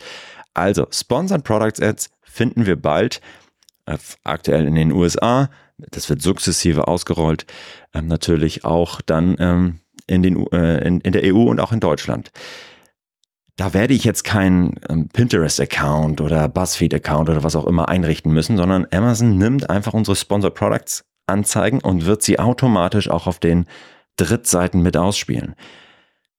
Also, 0.56 0.88
Sponsored 0.89 1.44
Products 1.44 1.80
Ads 1.80 2.10
finden 2.38 2.65
wir 2.65 2.75
bald, 2.75 3.20
äh, 3.86 3.98
aktuell 4.24 4.67
in 4.67 4.75
den 4.75 4.91
USA. 4.91 5.50
Das 5.77 6.10
wird 6.10 6.22
sukzessive 6.22 6.88
ausgerollt, 6.88 7.46
ähm, 7.94 8.08
natürlich 8.08 8.63
auch 8.63 9.01
dann 9.01 9.36
ähm, 9.39 9.79
in, 10.08 10.24
den, 10.24 10.48
äh, 10.51 10.86
in, 10.88 11.01
in 11.01 11.12
der 11.12 11.24
EU 11.34 11.44
und 11.44 11.60
auch 11.60 11.72
in 11.72 11.79
Deutschland. 11.79 12.32
da 13.58 13.74
werde 13.74 13.96
ich 13.96 14.03
jetzt 14.03 14.24
keinen 14.24 14.79
ähm, 14.88 15.10
Pinterest-Account 15.10 16.22
oder 16.22 16.48
BuzzFeed-Account 16.48 17.29
oder 17.29 17.44
was 17.44 17.56
auch 17.56 17.65
immer 17.65 17.89
einrichten 17.89 18.32
müssen, 18.32 18.56
sondern 18.56 18.86
Amazon 18.91 19.38
nimmt 19.38 19.70
einfach 19.70 19.94
unsere 19.94 20.15
Sponsored 20.15 20.53
Products 20.53 21.03
Anzeigen 21.25 21.82
und 21.82 22.06
wird 22.06 22.22
sie 22.22 22.39
automatisch 22.39 23.10
auch 23.10 23.27
auf 23.27 23.39
den 23.39 23.65
Drittseiten 24.15 24.82
mit 24.82 24.96
ausspielen. 24.96 25.56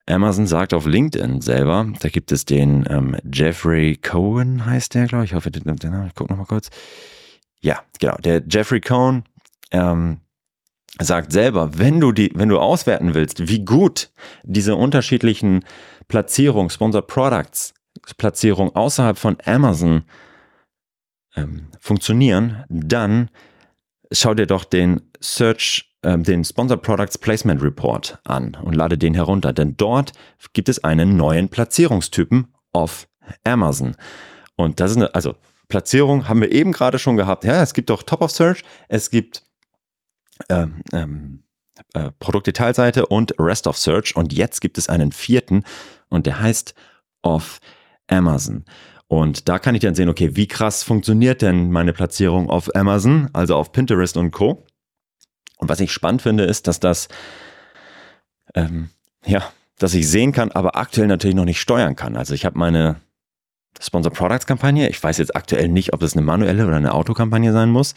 Amazon 0.09 0.47
sagt 0.47 0.73
auf 0.75 0.87
LinkedIn 0.87 1.41
selber, 1.41 1.87
da 2.01 2.09
gibt 2.09 2.33
es 2.33 2.45
den 2.45 2.87
ähm, 2.89 3.17
Jeffrey 3.33 3.97
Cohen, 3.97 4.65
heißt 4.65 4.95
der, 4.95 5.07
glaube 5.07 5.25
ich. 5.25 5.31
Ich 5.31 5.35
hoffe, 5.35 5.51
den, 5.51 5.77
den, 5.77 6.07
ich 6.07 6.15
gucke 6.15 6.33
nochmal 6.33 6.47
kurz. 6.47 6.71
Ja, 7.61 7.83
genau. 7.99 8.17
Der 8.17 8.43
Jeffrey 8.49 8.81
Cohen 8.81 9.25
ähm, 9.71 10.21
sagt 11.01 11.33
selber, 11.33 11.79
wenn 11.79 12.01
du 12.01 12.13
die, 12.13 12.31
wenn 12.35 12.49
du 12.49 12.59
auswerten 12.59 13.15
willst, 13.15 13.49
wie 13.49 13.65
gut 13.65 14.11
diese 14.45 14.77
unterschiedlichen 14.77 15.65
Platzierung, 16.09 16.71
Sponsored 16.71 17.07
Products, 17.07 17.75
Platzierung 18.17 18.75
außerhalb 18.75 19.19
von 19.19 19.37
Amazon 19.45 20.05
ähm, 21.37 21.69
funktionieren, 21.81 22.65
dann 22.69 23.31
schau 24.11 24.35
dir 24.35 24.47
doch 24.47 24.65
den 24.65 25.03
Search, 25.21 25.88
äh, 26.03 26.19
den 26.19 26.45
Sponsored 26.45 26.83
Products 26.83 27.19
Placement 27.19 27.63
Report 27.63 28.19
an 28.25 28.57
und 28.63 28.75
lade 28.75 28.99
den 28.99 29.15
herunter, 29.15 29.53
denn 29.53 29.77
dort 29.77 30.13
gibt 30.53 30.69
es 30.69 30.85
einen 30.85 31.17
neuen 31.17 31.49
Platzierungstypen 31.49 32.55
auf 32.73 33.09
Amazon. 33.45 33.97
Und 34.57 34.81
das 34.81 34.93
ist 34.93 34.97
eine, 34.99 35.15
also 35.15 35.35
Platzierung 35.69 36.29
haben 36.29 36.41
wir 36.41 36.51
eben 36.53 36.73
gerade 36.73 36.99
schon 36.99 37.17
gehabt. 37.17 37.45
Ja, 37.45 37.63
es 37.63 37.75
gibt 37.75 37.91
doch 37.91 38.03
Top 38.03 38.23
of 38.23 38.31
Search, 38.31 38.63
es 38.89 39.11
gibt 39.11 39.45
ähm, 40.49 40.83
ähm, 40.93 41.43
äh, 41.95 42.11
Produktdetailseite 42.19 43.07
und 43.07 43.35
Rest 43.39 43.67
of 43.67 43.77
Search 43.77 44.17
und 44.17 44.33
jetzt 44.33 44.61
gibt 44.61 44.79
es 44.79 44.89
einen 44.89 45.13
vierten 45.13 45.65
und 46.09 46.27
der 46.27 46.41
heißt 46.41 46.75
Off 47.23 47.61
Amazon. 48.09 48.65
Und 49.09 49.49
da 49.49 49.59
kann 49.59 49.75
ich 49.75 49.81
dann 49.81 49.95
sehen, 49.95 50.09
okay, 50.09 50.37
wie 50.37 50.47
krass 50.47 50.83
funktioniert 50.83 51.41
denn 51.41 51.71
meine 51.71 51.93
Platzierung 51.93 52.51
auf 52.51 52.75
Amazon, 52.75 53.31
also 53.33 53.57
auf 53.57 53.73
Pinterest 53.73 54.17
und 54.17 54.31
Co. 54.31 54.67
Und 55.59 55.69
was 55.69 55.81
ich 55.81 55.93
spannend 55.93 56.23
finde, 56.23 56.45
ist, 56.45 56.67
dass 56.67 56.81
das, 56.81 57.09
ähm, 58.55 58.91
ja, 59.27 59.43
dass 59.79 59.95
ich 59.95 60.09
sehen 60.09 60.33
kann, 60.33 60.51
aber 60.53 60.77
aktuell 60.77 61.07
natürlich 61.07 61.37
noch 61.37 61.45
nicht 61.45 61.61
steuern 61.61 61.97
kann. 61.97 62.17
Also 62.17 62.35
ich 62.35 62.45
habe 62.45 62.59
meine 62.59 62.97
Sponsor 63.81 64.13
Products 64.13 64.47
Kampagne. 64.47 64.89
Ich 64.89 65.03
weiß 65.03 65.19
jetzt 65.19 65.37
aktuell 65.37 65.69
nicht, 65.69 65.93
ob 65.93 66.03
es 66.03 66.17
eine 66.17 66.25
manuelle 66.25 66.67
oder 66.67 66.77
eine 66.77 66.95
Autokampagne 66.95 67.53
sein 67.53 67.71
muss, 67.71 67.95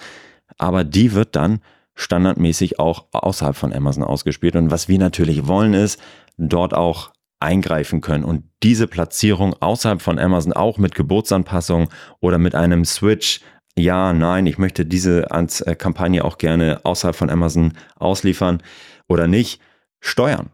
aber 0.58 0.84
die 0.84 1.13
wird 1.13 1.36
dann 1.36 1.62
standardmäßig 1.96 2.80
auch 2.80 3.06
außerhalb 3.12 3.56
von 3.56 3.74
Amazon 3.74 4.03
ausgespielt. 4.03 4.56
Und 4.56 4.72
was 4.72 4.88
wir 4.88 5.00
natürlich 5.00 5.48
wollen, 5.48 5.74
ist 5.74 6.00
dort 6.38 6.74
auch 6.74 7.12
eingreifen 7.39 8.01
können 8.01 8.24
und 8.24 8.44
diese 8.62 8.88
Platzierung 8.88 9.56
außerhalb 9.60 10.01
von 10.01 10.20
Amazon 10.20 10.53
auch 10.53 10.77
mit 10.77 10.94
Geburtsanpassung 10.94 11.89
oder 12.20 12.38
mit 12.38 12.53
einem 12.53 12.86
Switch, 12.86 13.41
ja, 13.81 14.13
nein, 14.13 14.45
ich 14.45 14.57
möchte 14.57 14.85
diese 14.85 15.27
äh, 15.29 15.75
Kampagne 15.75 16.23
auch 16.23 16.38
gerne 16.38 16.81
außerhalb 16.83 17.15
von 17.15 17.29
Amazon 17.29 17.73
ausliefern 17.95 18.61
oder 19.07 19.27
nicht, 19.27 19.61
steuern 20.00 20.50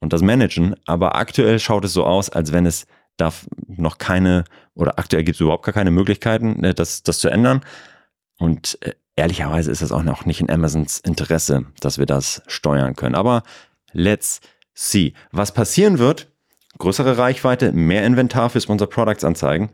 und 0.00 0.12
das 0.12 0.22
managen. 0.22 0.74
Aber 0.86 1.16
aktuell 1.16 1.58
schaut 1.58 1.84
es 1.84 1.92
so 1.92 2.04
aus, 2.04 2.30
als 2.30 2.52
wenn 2.52 2.66
es 2.66 2.86
da 3.16 3.32
noch 3.66 3.98
keine 3.98 4.44
oder 4.74 4.98
aktuell 4.98 5.24
gibt 5.24 5.36
es 5.36 5.40
überhaupt 5.40 5.64
gar 5.64 5.74
keine 5.74 5.90
Möglichkeiten, 5.90 6.62
äh, 6.64 6.74
das, 6.74 7.02
das 7.02 7.18
zu 7.18 7.28
ändern. 7.28 7.60
Und 8.38 8.78
äh, 8.82 8.94
ehrlicherweise 9.16 9.70
ist 9.70 9.82
es 9.82 9.92
auch 9.92 10.02
noch 10.02 10.24
nicht 10.24 10.40
in 10.40 10.50
Amazons 10.50 10.98
Interesse, 11.00 11.66
dass 11.80 11.98
wir 11.98 12.06
das 12.06 12.42
steuern 12.46 12.96
können. 12.96 13.14
Aber 13.14 13.42
let's 13.92 14.40
see. 14.74 15.12
Was 15.32 15.52
passieren 15.52 15.98
wird, 15.98 16.28
größere 16.78 17.18
Reichweite, 17.18 17.72
mehr 17.72 18.06
Inventar 18.06 18.48
für 18.48 18.60
Sponsor 18.60 18.88
Products 18.88 19.24
anzeigen, 19.24 19.70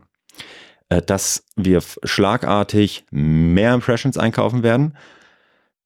dass 0.89 1.43
wir 1.55 1.81
schlagartig 2.03 3.05
mehr 3.11 3.73
Impressions 3.73 4.17
einkaufen 4.17 4.63
werden. 4.63 4.97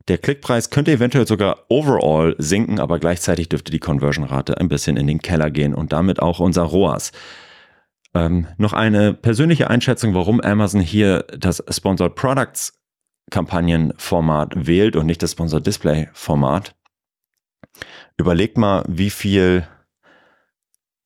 Der 0.07 0.17
Klickpreis 0.17 0.69
könnte 0.69 0.91
eventuell 0.91 1.27
sogar 1.27 1.65
overall 1.69 2.35
sinken, 2.37 2.79
aber 2.79 2.99
gleichzeitig 2.99 3.49
dürfte 3.49 3.71
die 3.71 3.79
Conversion-Rate 3.79 4.57
ein 4.57 4.67
bisschen 4.67 4.97
in 4.97 5.07
den 5.07 5.19
Keller 5.19 5.51
gehen 5.51 5.73
und 5.73 5.93
damit 5.93 6.21
auch 6.21 6.39
unser 6.39 6.63
ROAS. 6.63 7.11
Ähm, 8.13 8.47
noch 8.57 8.73
eine 8.73 9.13
persönliche 9.13 9.69
Einschätzung, 9.69 10.13
warum 10.13 10.41
Amazon 10.41 10.81
hier 10.81 11.25
das 11.37 11.63
Sponsored 11.69 12.15
Products 12.15 12.73
Kampagnenformat 13.29 14.67
wählt 14.67 14.95
und 14.95 15.05
nicht 15.05 15.23
das 15.23 15.31
Sponsored 15.31 15.65
Display 15.65 16.09
Format. 16.13 16.75
Überlegt 18.17 18.57
mal, 18.57 18.83
wie 18.87 19.09
viel, 19.09 19.65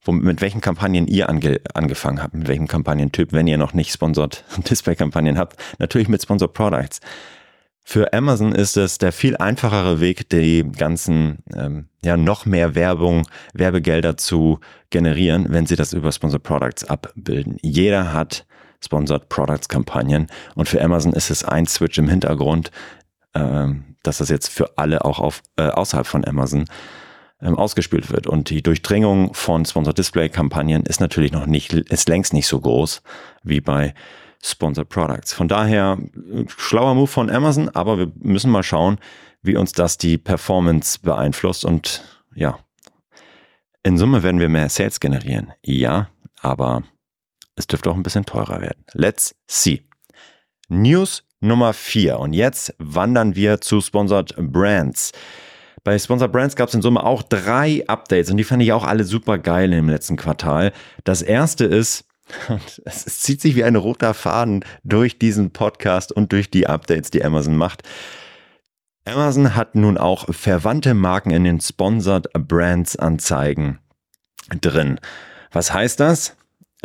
mit 0.07 0.41
welchen 0.41 0.61
Kampagnen 0.61 1.07
ihr 1.07 1.29
ange, 1.29 1.61
angefangen 1.73 2.21
habt, 2.21 2.33
mit 2.33 2.47
welchem 2.47 2.67
Kampagnentyp, 2.67 3.33
wenn 3.33 3.47
ihr 3.47 3.57
noch 3.57 3.73
nicht 3.73 3.91
Sponsored 3.91 4.43
Display 4.69 4.95
Kampagnen 4.95 5.37
habt. 5.37 5.57
Natürlich 5.79 6.07
mit 6.07 6.21
Sponsored 6.21 6.53
Products. 6.53 6.99
Für 7.87 8.13
Amazon 8.13 8.51
ist 8.51 8.77
es 8.77 8.97
der 8.97 9.11
viel 9.11 9.37
einfachere 9.37 9.99
Weg, 9.99 10.27
die 10.29 10.63
ganzen, 10.63 11.43
ähm, 11.55 11.87
ja, 12.03 12.17
noch 12.17 12.47
mehr 12.47 12.73
Werbung, 12.73 13.27
Werbegelder 13.53 14.17
zu 14.17 14.59
generieren, 14.89 15.45
wenn 15.49 15.67
sie 15.67 15.75
das 15.75 15.93
über 15.93 16.11
Sponsored 16.11 16.41
Products 16.41 16.83
abbilden. 16.83 17.57
Jeder 17.61 18.11
hat 18.11 18.47
Sponsored 18.83 19.29
Products 19.29 19.69
Kampagnen 19.69 20.27
und 20.55 20.67
für 20.67 20.81
Amazon 20.81 21.13
ist 21.13 21.29
es 21.29 21.43
ein 21.43 21.67
Switch 21.67 21.99
im 21.99 22.09
Hintergrund, 22.09 22.71
ähm, 23.35 23.95
dass 24.01 24.17
das 24.17 24.29
jetzt 24.29 24.49
für 24.49 24.77
alle 24.77 25.05
auch 25.05 25.19
auf, 25.19 25.43
äh, 25.57 25.67
außerhalb 25.67 26.07
von 26.07 26.25
Amazon 26.25 26.65
ähm, 27.45 27.57
ausgespielt 27.57 28.11
wird. 28.11 28.27
Und 28.27 28.49
die 28.49 28.61
Durchdringung 28.61 29.33
von 29.33 29.63
Sponsored 29.65 29.97
Display 29.97 30.29
Kampagnen 30.29 30.83
ist 30.83 30.99
natürlich 30.99 31.31
noch 31.31 31.45
nicht, 31.45 31.71
ist 31.73 32.09
längst 32.09 32.33
nicht 32.33 32.47
so 32.47 32.59
groß 32.59 33.01
wie 33.43 33.61
bei 33.61 33.93
Sponsored 34.43 34.89
Products. 34.89 35.33
Von 35.33 35.47
daher 35.47 35.97
schlauer 36.47 36.95
Move 36.95 37.07
von 37.07 37.29
Amazon, 37.29 37.69
aber 37.69 37.97
wir 37.97 38.11
müssen 38.19 38.51
mal 38.51 38.63
schauen, 38.63 38.97
wie 39.41 39.55
uns 39.55 39.71
das 39.73 39.97
die 39.97 40.17
Performance 40.17 40.99
beeinflusst 41.01 41.65
und 41.65 42.03
ja, 42.33 42.59
in 43.83 43.97
Summe 43.97 44.23
werden 44.23 44.41
wir 44.41 44.49
mehr 44.49 44.69
Sales 44.69 44.99
generieren. 44.99 45.53
Ja, 45.63 46.09
aber 46.41 46.83
es 47.55 47.67
dürfte 47.67 47.91
auch 47.91 47.95
ein 47.95 48.03
bisschen 48.03 48.25
teurer 48.25 48.61
werden. 48.61 48.83
Let's 48.93 49.35
see. 49.47 49.83
News 50.67 51.23
Nummer 51.39 51.73
4 51.73 52.17
und 52.19 52.33
jetzt 52.33 52.73
wandern 52.79 53.35
wir 53.35 53.61
zu 53.61 53.81
Sponsored 53.81 54.35
Brands. 54.35 55.11
Bei 55.85 55.99
Sponsored 55.99 56.31
Brands 56.31 56.55
gab 56.55 56.67
es 56.67 56.73
in 56.73 56.81
Summe 56.81 57.03
auch 57.03 57.21
drei 57.21 57.83
Updates 57.87 58.31
und 58.31 58.37
die 58.37 58.43
fand 58.43 58.63
ich 58.63 58.73
auch 58.73 58.83
alle 58.83 59.03
super 59.03 59.37
geil 59.37 59.71
im 59.71 59.87
letzten 59.87 60.17
Quartal. 60.17 60.73
Das 61.03 61.21
erste 61.21 61.65
ist, 61.65 62.05
und 62.49 62.81
es 62.85 63.05
zieht 63.19 63.39
sich 63.39 63.55
wie 63.55 63.63
ein 63.63 63.75
roter 63.75 64.15
Faden 64.15 64.65
durch 64.83 65.19
diesen 65.19 65.51
Podcast 65.51 66.11
und 66.11 66.31
durch 66.31 66.49
die 66.49 66.65
Updates, 66.65 67.11
die 67.11 67.23
Amazon 67.23 67.55
macht. 67.55 67.83
Amazon 69.05 69.55
hat 69.55 69.75
nun 69.75 69.99
auch 69.99 70.25
verwandte 70.33 70.95
Marken 70.95 71.29
in 71.29 71.43
den 71.43 71.61
Sponsored 71.61 72.33
Brands 72.33 72.95
Anzeigen 72.95 73.77
drin. 74.59 74.99
Was 75.51 75.71
heißt 75.71 75.99
das? 75.99 76.35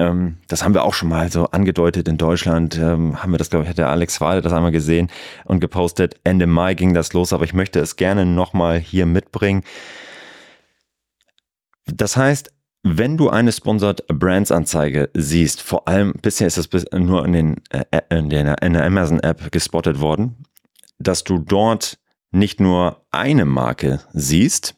Ähm, 0.01 0.39
das 0.49 0.65
haben 0.65 0.73
wir 0.73 0.85
auch 0.85 0.95
schon 0.95 1.11
mal 1.11 1.31
so 1.31 1.47
angedeutet 1.47 2.09
in 2.09 2.17
Deutschland. 2.17 2.79
Ähm, 2.79 3.23
haben 3.23 3.33
wir 3.33 3.39
das, 3.39 3.51
glaube 3.51 3.65
ich, 3.65 3.71
hat 3.71 3.79
der 3.79 3.91
Alex 3.91 4.21
Wade 4.21 4.41
das 4.41 4.53
einmal 4.53 4.73
gesehen 4.73 5.11
und 5.45 5.61
gepostet. 5.61 6.19
Ende 6.25 6.47
Mai 6.47 6.75
ging 6.75 6.95
das 6.95 7.13
los, 7.13 7.35
aber 7.35 7.45
ich 7.45 7.53
möchte 7.53 7.81
es 7.81 7.97
gerne 7.97 8.25
nochmal 8.25 8.79
hier 8.79 9.05
mitbringen. 9.05 9.63
Das 11.85 12.17
heißt, 12.17 12.51
wenn 12.83 13.19
du 13.19 13.29
eine 13.29 13.53
Sponsored 13.53 14.07
Brands 14.09 14.51
Anzeige 14.51 15.11
siehst, 15.13 15.61
vor 15.61 15.87
allem 15.87 16.15
bisher 16.23 16.47
ist 16.47 16.57
das 16.57 16.87
nur 16.99 17.27
in, 17.27 17.33
den, 17.33 17.57
äh, 17.69 18.01
in, 18.09 18.31
der, 18.31 18.63
in 18.63 18.73
der 18.73 18.87
Amazon 18.87 19.21
App 19.21 19.53
gespottet 19.53 20.01
worden, 20.01 20.47
dass 20.99 21.25
du 21.25 21.39
dort 21.39 21.99
nicht 22.31 22.59
nur 22.59 23.05
eine 23.11 23.45
Marke 23.45 24.01
siehst, 24.15 24.77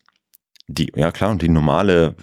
die, 0.67 0.91
ja 0.97 1.12
klar, 1.12 1.31
und 1.31 1.43
die 1.43 1.49
normale, 1.49 2.17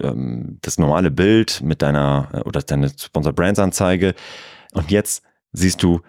ähm, 0.00 0.58
das 0.62 0.78
normale 0.78 1.10
Bild 1.10 1.60
mit 1.62 1.82
deiner, 1.82 2.28
äh, 2.32 2.40
oder 2.40 2.62
deine 2.62 2.88
Sponsored 2.88 3.36
Brands 3.36 3.60
Anzeige, 3.60 4.14
und 4.72 4.90
jetzt 4.90 5.22
siehst 5.52 5.82
du 5.82 6.00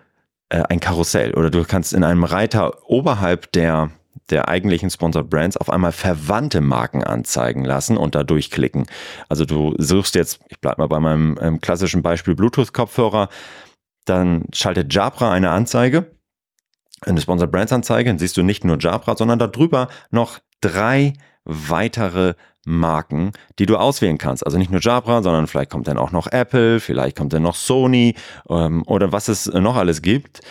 äh, 0.49 0.63
ein 0.69 0.79
Karussell 0.79 1.33
oder 1.33 1.49
du 1.49 1.63
kannst 1.63 1.93
in 1.93 2.03
einem 2.03 2.23
Reiter 2.23 2.89
oberhalb 2.89 3.51
der 3.51 3.91
der 4.29 4.47
eigentlichen 4.47 4.89
Sponsored 4.89 5.29
Brands 5.29 5.57
auf 5.57 5.69
einmal 5.69 5.91
verwandte 5.91 6.61
Marken 6.61 7.03
anzeigen 7.03 7.63
lassen 7.63 7.97
und 7.97 8.15
da 8.15 8.23
durchklicken. 8.23 8.87
Also 9.29 9.45
du 9.45 9.75
suchst 9.77 10.15
jetzt, 10.15 10.39
ich 10.47 10.59
bleibe 10.59 10.81
mal 10.81 10.87
bei 10.87 10.99
meinem 10.99 11.37
ähm, 11.41 11.61
klassischen 11.61 12.01
Beispiel 12.01 12.35
Bluetooth-Kopfhörer, 12.35 13.29
dann 14.05 14.45
schaltet 14.53 14.93
Jabra 14.93 15.31
eine 15.31 15.51
Anzeige, 15.51 16.11
eine 17.01 17.21
Sponsored 17.21 17.51
Brands 17.51 17.73
Anzeige, 17.73 18.09
dann 18.09 18.19
siehst 18.19 18.37
du 18.37 18.43
nicht 18.43 18.63
nur 18.63 18.79
Jabra, 18.79 19.15
sondern 19.15 19.39
darüber 19.39 19.89
noch 20.09 20.39
drei 20.61 21.13
weitere 21.43 22.33
Marken, 22.65 23.31
die 23.59 23.65
du 23.65 23.77
auswählen 23.77 24.17
kannst. 24.17 24.45
Also 24.45 24.57
nicht 24.57 24.71
nur 24.71 24.81
Jabra, 24.81 25.23
sondern 25.23 25.47
vielleicht 25.47 25.69
kommt 25.69 25.87
dann 25.87 25.97
auch 25.97 26.11
noch 26.11 26.27
Apple, 26.27 26.79
vielleicht 26.79 27.15
kommt 27.15 27.31
dann 27.31 27.43
noch 27.43 27.55
Sony 27.55 28.15
ähm, 28.49 28.83
oder 28.87 29.11
was 29.11 29.27
es 29.27 29.45
noch 29.45 29.75
alles 29.75 30.01
gibt. 30.01 30.41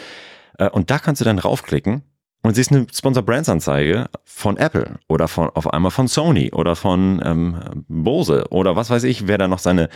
Äh, 0.59 0.71
und 0.71 0.91
da 0.91 0.99
kannst 0.99 1.21
du 1.21 1.25
dann 1.25 1.39
raufklicken 1.39 2.03
und 2.45 2.55
siehst 2.55 2.71
eine 2.71 2.87
Sponsor 2.93 3.23
Brands 3.23 3.49
Anzeige 3.49 4.07
von 4.25 4.59
Apple 4.59 4.99
oder 5.09 5.29
von 5.29 5.49
auf 5.51 5.73
einmal 5.73 5.91
von 5.91 6.09
Sony 6.09 6.53
oder 6.53 6.77
von 6.77 7.21
ähm, 7.25 7.85
Bose 7.89 8.45
oder 8.51 8.77
was 8.77 8.91
weiß 8.91 9.05
ich, 9.05 9.27
wer 9.27 9.39
da 9.39 9.49
noch 9.49 9.59
seine, 9.59 9.89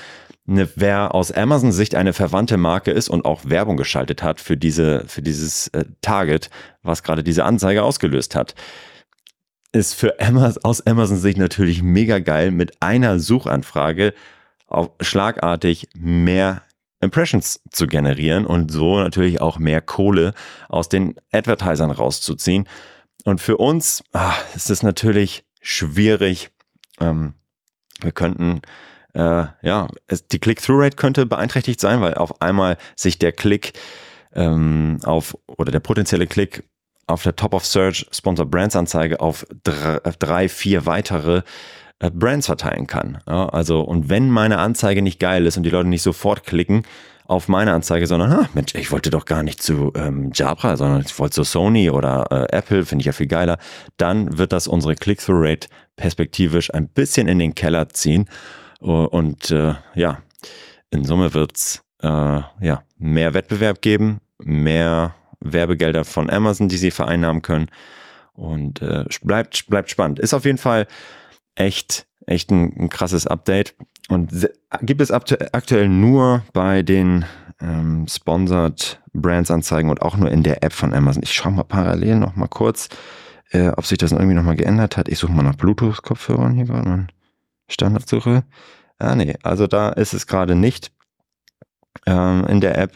eine, 0.48 0.68
wer 0.74 1.14
aus 1.14 1.30
Amazon 1.30 1.72
Sicht 1.72 1.94
eine 1.94 2.14
verwandte 2.14 2.56
Marke 2.56 2.90
ist 2.90 3.10
und 3.10 3.26
auch 3.26 3.42
Werbung 3.44 3.76
geschaltet 3.76 4.22
hat 4.22 4.40
für 4.40 4.56
diese, 4.56 5.04
für 5.06 5.20
dieses 5.20 5.68
äh, 5.68 5.84
Target, 6.00 6.48
was 6.82 7.02
gerade 7.02 7.22
diese 7.22 7.44
Anzeige 7.44 7.82
ausgelöst 7.82 8.34
hat, 8.34 8.54
ist 9.72 9.94
für 9.94 10.18
Amazon, 10.20 10.64
aus 10.64 10.86
Amazon 10.86 11.18
Sicht 11.18 11.38
natürlich 11.38 11.82
mega 11.82 12.18
geil 12.18 12.50
mit 12.50 12.82
einer 12.82 13.18
Suchanfrage 13.18 14.14
auf 14.66 14.90
schlagartig 15.00 15.88
mehr 15.94 16.62
Impressions 17.00 17.60
zu 17.70 17.86
generieren 17.86 18.44
und 18.44 18.70
so 18.70 18.98
natürlich 18.98 19.40
auch 19.40 19.58
mehr 19.58 19.80
Kohle 19.80 20.34
aus 20.68 20.88
den 20.88 21.14
Advertisern 21.32 21.90
rauszuziehen. 21.90 22.68
Und 23.24 23.40
für 23.40 23.56
uns 23.56 24.02
ach, 24.12 24.42
ist 24.54 24.70
es 24.70 24.82
natürlich 24.82 25.44
schwierig. 25.60 26.50
Ähm, 27.00 27.34
wir 28.00 28.12
könnten, 28.12 28.62
äh, 29.14 29.44
ja, 29.62 29.88
es, 30.06 30.26
die 30.26 30.38
Click-Through-Rate 30.38 30.96
könnte 30.96 31.26
beeinträchtigt 31.26 31.80
sein, 31.80 32.00
weil 32.00 32.14
auf 32.14 32.42
einmal 32.42 32.78
sich 32.96 33.18
der 33.18 33.32
Klick 33.32 33.72
ähm, 34.34 34.98
auf 35.04 35.36
oder 35.46 35.72
der 35.72 35.80
potenzielle 35.80 36.26
Klick 36.26 36.64
auf 37.08 37.22
der 37.22 37.36
Top 37.36 37.54
of 37.54 37.64
Search 37.64 38.06
Sponsor 38.12 38.46
Brands 38.46 38.76
Anzeige 38.76 39.20
auf 39.20 39.46
drei, 39.64 39.98
drei 40.18 40.48
vier 40.48 40.86
weitere 40.86 41.42
äh, 41.98 42.10
Brands 42.10 42.46
verteilen 42.46 42.86
kann. 42.86 43.18
Ja, 43.26 43.48
also, 43.48 43.80
und 43.80 44.08
wenn 44.08 44.30
meine 44.30 44.58
Anzeige 44.58 45.02
nicht 45.02 45.18
geil 45.18 45.46
ist 45.46 45.56
und 45.56 45.64
die 45.64 45.70
Leute 45.70 45.88
nicht 45.88 46.02
sofort 46.02 46.44
klicken 46.44 46.82
auf 47.24 47.48
meine 47.48 47.74
Anzeige, 47.74 48.06
sondern, 48.06 48.32
ah, 48.32 48.48
Mensch, 48.54 48.74
ich 48.74 48.90
wollte 48.90 49.10
doch 49.10 49.26
gar 49.26 49.42
nicht 49.42 49.62
zu 49.62 49.92
ähm, 49.94 50.30
Jabra, 50.32 50.76
sondern 50.76 51.02
ich 51.02 51.18
wollte 51.18 51.34
zu 51.34 51.44
Sony 51.44 51.90
oder 51.90 52.26
äh, 52.30 52.56
Apple, 52.56 52.86
finde 52.86 53.02
ich 53.02 53.06
ja 53.06 53.12
viel 53.12 53.26
geiler, 53.26 53.58
dann 53.98 54.38
wird 54.38 54.52
das 54.52 54.66
unsere 54.66 54.94
Click-Through-Rate 54.94 55.68
perspektivisch 55.96 56.72
ein 56.72 56.88
bisschen 56.88 57.28
in 57.28 57.38
den 57.38 57.54
Keller 57.54 57.90
ziehen. 57.90 58.30
Und 58.80 59.50
äh, 59.50 59.74
ja, 59.94 60.18
in 60.90 61.04
Summe 61.04 61.34
wird's 61.34 61.82
äh, 62.02 62.06
ja, 62.08 62.82
mehr 62.96 63.34
Wettbewerb 63.34 63.82
geben, 63.82 64.20
mehr 64.38 65.14
Werbegelder 65.40 66.04
von 66.04 66.30
Amazon, 66.30 66.68
die 66.68 66.76
sie 66.76 66.90
vereinnahmen 66.90 67.42
können. 67.42 67.70
Und 68.32 68.82
äh, 68.82 69.04
bleibt, 69.22 69.66
bleibt 69.66 69.90
spannend. 69.90 70.18
Ist 70.18 70.34
auf 70.34 70.44
jeden 70.44 70.58
Fall 70.58 70.86
echt, 71.54 72.06
echt 72.26 72.50
ein, 72.50 72.72
ein 72.78 72.88
krasses 72.88 73.26
Update. 73.26 73.74
Und 74.08 74.48
gibt 74.82 75.00
es 75.00 75.10
aktuell 75.10 75.88
nur 75.88 76.42
bei 76.52 76.82
den 76.82 77.24
ähm, 77.60 78.06
Sponsored 78.08 79.00
Brands 79.12 79.50
Anzeigen 79.50 79.90
und 79.90 80.02
auch 80.02 80.16
nur 80.16 80.30
in 80.30 80.42
der 80.42 80.62
App 80.62 80.72
von 80.72 80.94
Amazon. 80.94 81.22
Ich 81.22 81.32
schaue 81.32 81.52
mal 81.52 81.64
parallel 81.64 82.16
noch 82.16 82.36
mal 82.36 82.48
kurz, 82.48 82.88
äh, 83.50 83.68
ob 83.68 83.86
sich 83.86 83.98
das 83.98 84.12
irgendwie 84.12 84.34
noch 84.34 84.44
mal 84.44 84.56
geändert 84.56 84.96
hat. 84.96 85.08
Ich 85.08 85.18
suche 85.18 85.32
mal 85.32 85.42
nach 85.42 85.56
Bluetooth-Kopfhörern 85.56 86.54
hier 86.54 86.66
gerade, 86.66 86.88
mal 86.88 87.06
Standardsuche. 87.68 88.44
Ah 88.98 89.14
nee, 89.14 89.36
also 89.42 89.66
da 89.66 89.90
ist 89.90 90.14
es 90.14 90.26
gerade 90.26 90.54
nicht 90.54 90.92
ähm, 92.06 92.46
in 92.48 92.60
der 92.60 92.78
App. 92.78 92.92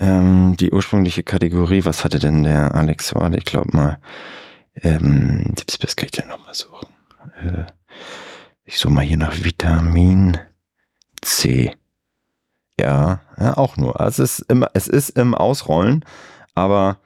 Ähm, 0.00 0.56
die 0.56 0.70
ursprüngliche 0.70 1.22
Kategorie, 1.22 1.84
was 1.84 2.04
hatte 2.04 2.18
denn 2.18 2.42
der 2.42 2.74
Alex 2.74 3.14
Wade? 3.14 3.36
Ich 3.36 3.44
glaube 3.44 3.76
mal, 3.76 3.98
ähm, 4.76 5.52
das 5.78 5.94
kann 5.94 6.06
ich 6.06 6.12
denn 6.12 6.28
noch 6.28 6.42
mal 6.44 6.54
suchen. 6.54 6.88
Äh, 7.42 7.66
ich 8.64 8.78
suche 8.78 8.94
mal 8.94 9.04
hier 9.04 9.18
nach 9.18 9.44
Vitamin 9.44 10.38
C. 11.20 11.76
Ja, 12.80 13.20
ja 13.38 13.58
auch 13.58 13.76
nur. 13.76 14.00
Also 14.00 14.22
es 14.22 14.38
ist 14.38 14.50
im, 14.50 14.64
es 14.72 14.88
ist 14.88 15.10
im 15.10 15.34
Ausrollen, 15.34 16.02
aber 16.54 16.96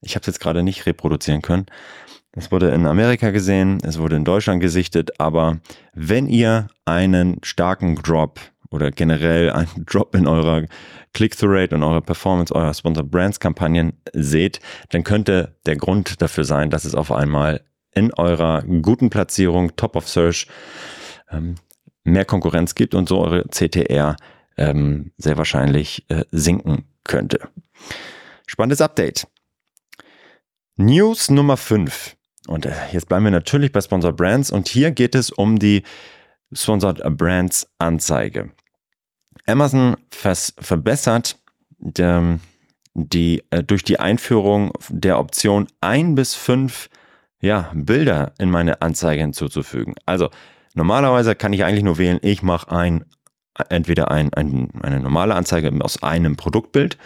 ich 0.00 0.14
habe 0.14 0.20
es 0.20 0.28
jetzt 0.28 0.40
gerade 0.40 0.62
nicht 0.62 0.86
reproduzieren 0.86 1.42
können. 1.42 1.66
Es 2.30 2.52
wurde 2.52 2.70
in 2.70 2.86
Amerika 2.86 3.30
gesehen, 3.30 3.80
es 3.82 3.98
wurde 3.98 4.14
in 4.14 4.24
Deutschland 4.24 4.60
gesichtet, 4.60 5.18
aber 5.18 5.58
wenn 5.94 6.28
ihr 6.28 6.68
einen 6.84 7.42
starken 7.42 7.96
Drop 7.96 8.38
oder 8.70 8.90
generell 8.90 9.50
einen 9.50 9.68
Drop 9.86 10.14
in 10.14 10.26
eurer 10.26 10.64
Click-through-Rate 11.14 11.74
und 11.74 11.82
eurer 11.82 12.00
Performance 12.00 12.54
eurer 12.54 12.74
Sponsor 12.74 13.04
Brands 13.04 13.40
Kampagnen 13.40 13.94
seht, 14.12 14.60
dann 14.90 15.04
könnte 15.04 15.56
der 15.66 15.76
Grund 15.76 16.20
dafür 16.20 16.44
sein, 16.44 16.70
dass 16.70 16.84
es 16.84 16.94
auf 16.94 17.12
einmal 17.12 17.62
in 17.92 18.12
eurer 18.14 18.62
guten 18.62 19.10
Platzierung, 19.10 19.74
Top 19.76 19.96
of 19.96 20.08
Search, 20.08 20.46
ähm, 21.30 21.56
mehr 22.04 22.24
Konkurrenz 22.24 22.74
gibt 22.74 22.94
und 22.94 23.08
so 23.08 23.20
eure 23.20 23.44
CTR 23.48 24.16
ähm, 24.56 25.12
sehr 25.16 25.36
wahrscheinlich 25.36 26.04
äh, 26.10 26.24
sinken 26.30 26.84
könnte. 27.04 27.48
Spannendes 28.46 28.80
Update. 28.80 29.26
News 30.76 31.30
Nummer 31.30 31.56
5. 31.56 32.16
Und 32.46 32.66
äh, 32.66 32.72
jetzt 32.92 33.08
bleiben 33.08 33.24
wir 33.24 33.30
natürlich 33.30 33.72
bei 33.72 33.80
Sponsor 33.80 34.12
Brands 34.12 34.50
und 34.50 34.68
hier 34.68 34.90
geht 34.90 35.14
es 35.14 35.30
um 35.30 35.58
die 35.58 35.82
Sponsored 36.52 37.02
Brands 37.16 37.68
Anzeige. 37.78 38.50
Amazon 39.48 39.96
verbessert 40.10 41.38
der, 41.78 42.38
die, 42.94 43.42
äh, 43.50 43.62
durch 43.62 43.82
die 43.82 43.98
Einführung 43.98 44.72
der 44.88 45.18
Option 45.18 45.66
ein 45.80 46.14
bis 46.14 46.34
fünf 46.34 46.88
ja, 47.40 47.70
Bilder 47.74 48.32
in 48.38 48.50
meine 48.50 48.82
Anzeige 48.82 49.22
hinzuzufügen. 49.22 49.94
Also 50.06 50.28
normalerweise 50.74 51.34
kann 51.34 51.52
ich 51.52 51.64
eigentlich 51.64 51.84
nur 51.84 51.98
wählen, 51.98 52.18
ich 52.22 52.42
mache 52.42 52.70
ein, 52.72 53.04
entweder 53.68 54.10
ein, 54.10 54.32
ein, 54.34 54.70
eine 54.82 55.00
normale 55.00 55.34
Anzeige 55.34 55.72
aus 55.82 56.02
einem 56.02 56.36
Produktbild 56.36 56.98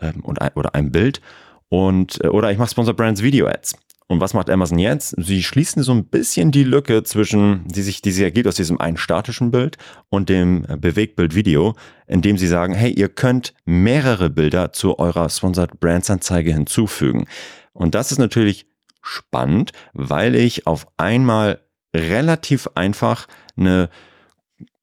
ähm, 0.00 0.20
und 0.22 0.38
oder 0.56 0.74
einem 0.74 0.92
Bild 0.92 1.20
und 1.68 2.22
äh, 2.24 2.28
oder 2.28 2.50
ich 2.50 2.58
mache 2.58 2.70
Sponsor 2.70 2.94
Brands 2.94 3.22
Video 3.22 3.46
Ads. 3.46 3.76
Und 4.10 4.22
was 4.22 4.32
macht 4.32 4.48
Amazon 4.48 4.78
jetzt? 4.78 5.14
Sie 5.18 5.42
schließen 5.42 5.82
so 5.82 5.92
ein 5.92 6.06
bisschen 6.06 6.50
die 6.50 6.64
Lücke 6.64 7.02
zwischen, 7.02 7.68
die 7.68 7.82
sich, 7.82 8.00
die 8.00 8.10
sich 8.10 8.24
ergibt 8.24 8.48
aus 8.48 8.54
diesem 8.54 8.80
einen 8.80 8.96
statischen 8.96 9.50
Bild 9.50 9.76
und 10.08 10.30
dem 10.30 10.62
Bewegtbild 10.78 11.34
Video, 11.34 11.74
indem 12.06 12.38
sie 12.38 12.46
sagen, 12.46 12.72
hey, 12.72 12.90
ihr 12.90 13.10
könnt 13.10 13.52
mehrere 13.66 14.30
Bilder 14.30 14.72
zu 14.72 14.98
eurer 14.98 15.28
Sponsored 15.28 15.78
Brands 15.78 16.08
Anzeige 16.10 16.54
hinzufügen. 16.54 17.26
Und 17.74 17.94
das 17.94 18.10
ist 18.10 18.18
natürlich 18.18 18.66
spannend, 19.02 19.72
weil 19.92 20.34
ich 20.34 20.66
auf 20.66 20.86
einmal 20.96 21.60
relativ 21.94 22.66
einfach 22.74 23.26
eine 23.58 23.90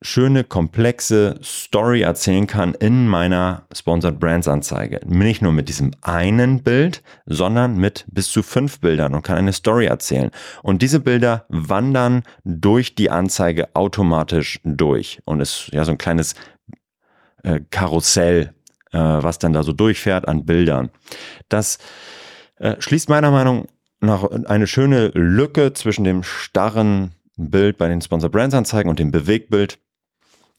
schöne, 0.05 0.43
komplexe 0.43 1.37
Story 1.43 2.01
erzählen 2.01 2.47
kann 2.47 2.73
in 2.73 3.07
meiner 3.07 3.63
Sponsored 3.73 4.19
Brands 4.19 4.47
Anzeige. 4.47 5.01
Nicht 5.05 5.41
nur 5.41 5.51
mit 5.51 5.67
diesem 5.67 5.91
einen 6.01 6.63
Bild, 6.63 7.03
sondern 7.25 7.77
mit 7.77 8.05
bis 8.07 8.29
zu 8.29 8.43
fünf 8.43 8.79
Bildern 8.79 9.13
und 9.13 9.23
kann 9.23 9.37
eine 9.37 9.53
Story 9.53 9.87
erzählen. 9.87 10.31
Und 10.63 10.81
diese 10.81 10.99
Bilder 10.99 11.45
wandern 11.49 12.23
durch 12.43 12.95
die 12.95 13.09
Anzeige 13.09 13.75
automatisch 13.75 14.59
durch. 14.63 15.21
Und 15.25 15.41
es 15.41 15.65
ist 15.65 15.73
ja 15.73 15.83
so 15.83 15.91
ein 15.91 15.97
kleines 15.97 16.35
äh, 17.43 17.59
Karussell, 17.69 18.53
äh, 18.91 18.99
was 18.99 19.39
dann 19.39 19.53
da 19.53 19.63
so 19.63 19.73
durchfährt 19.73 20.27
an 20.27 20.45
Bildern. 20.45 20.89
Das 21.49 21.79
äh, 22.57 22.75
schließt 22.79 23.09
meiner 23.09 23.31
Meinung 23.31 23.67
nach 23.99 24.23
eine 24.45 24.67
schöne 24.67 25.07
Lücke 25.13 25.73
zwischen 25.73 26.03
dem 26.03 26.23
starren 26.23 27.11
Bild 27.37 27.77
bei 27.77 27.87
den 27.87 28.01
Sponsor 28.01 28.29
Brands 28.29 28.55
Anzeigen 28.55 28.89
und 28.89 28.99
dem 28.99 29.11
Bewegtbild 29.11 29.79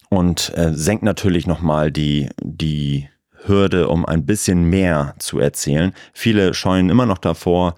und 0.08 0.52
äh, 0.56 0.72
senkt 0.74 1.02
natürlich 1.02 1.46
nochmal 1.46 1.90
die, 1.90 2.28
die 2.42 3.08
Hürde, 3.44 3.88
um 3.88 4.04
ein 4.04 4.26
bisschen 4.26 4.64
mehr 4.64 5.14
zu 5.18 5.38
erzählen. 5.38 5.92
Viele 6.12 6.54
scheuen 6.54 6.90
immer 6.90 7.06
noch 7.06 7.18
davor, 7.18 7.74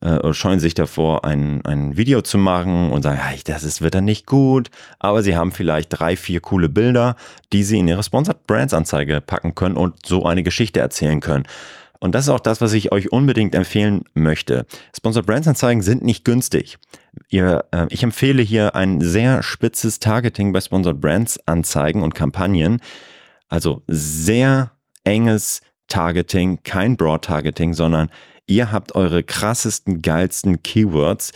äh, 0.00 0.32
scheuen 0.32 0.60
sich 0.60 0.74
davor, 0.74 1.24
ein, 1.24 1.64
ein 1.64 1.96
Video 1.96 2.20
zu 2.20 2.38
machen 2.38 2.90
und 2.90 3.02
sagen, 3.02 3.18
ja, 3.18 3.38
das 3.44 3.64
ist, 3.64 3.80
wird 3.80 3.94
dann 3.94 4.04
nicht 4.04 4.26
gut, 4.26 4.70
aber 4.98 5.22
sie 5.22 5.36
haben 5.36 5.52
vielleicht 5.52 5.88
drei, 5.98 6.16
vier 6.16 6.40
coole 6.40 6.68
Bilder, 6.68 7.16
die 7.52 7.62
sie 7.62 7.78
in 7.78 7.88
ihre 7.88 8.02
Sponsored 8.02 8.46
Brands 8.46 8.74
Anzeige 8.74 9.20
packen 9.20 9.54
können 9.54 9.76
und 9.76 10.06
so 10.06 10.26
eine 10.26 10.42
Geschichte 10.42 10.80
erzählen 10.80 11.20
können. 11.20 11.44
Und 12.04 12.14
das 12.14 12.26
ist 12.26 12.28
auch 12.28 12.40
das, 12.40 12.60
was 12.60 12.74
ich 12.74 12.92
euch 12.92 13.12
unbedingt 13.12 13.54
empfehlen 13.54 14.04
möchte. 14.12 14.66
Sponsored 14.94 15.24
Brands 15.24 15.48
Anzeigen 15.48 15.80
sind 15.80 16.04
nicht 16.04 16.22
günstig. 16.26 16.76
Ihr, 17.30 17.64
äh, 17.70 17.86
ich 17.88 18.02
empfehle 18.02 18.42
hier 18.42 18.74
ein 18.74 19.00
sehr 19.00 19.42
spitzes 19.42 20.00
Targeting 20.00 20.52
bei 20.52 20.60
Sponsored 20.60 21.00
Brands 21.00 21.40
Anzeigen 21.46 22.02
und 22.02 22.14
Kampagnen. 22.14 22.82
Also 23.48 23.84
sehr 23.86 24.72
enges 25.04 25.62
Targeting, 25.88 26.58
kein 26.62 26.98
Broad 26.98 27.24
Targeting, 27.24 27.72
sondern 27.72 28.10
ihr 28.46 28.70
habt 28.70 28.94
eure 28.94 29.22
krassesten, 29.22 30.02
geilsten 30.02 30.62
Keywords 30.62 31.32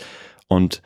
und 0.49 0.83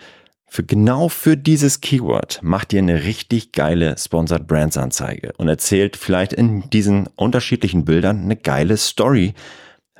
für 0.47 0.63
genau 0.63 1.09
für 1.09 1.35
dieses 1.35 1.81
Keyword 1.81 2.39
macht 2.41 2.71
ihr 2.71 2.79
eine 2.79 3.03
richtig 3.03 3.51
geile 3.51 3.97
Sponsored 3.97 4.47
Brands 4.47 4.77
Anzeige 4.77 5.33
und 5.35 5.49
erzählt 5.49 5.97
vielleicht 5.97 6.31
in 6.31 6.69
diesen 6.69 7.07
unterschiedlichen 7.17 7.83
Bildern 7.83 8.21
eine 8.21 8.37
geile 8.37 8.77
Story, 8.77 9.33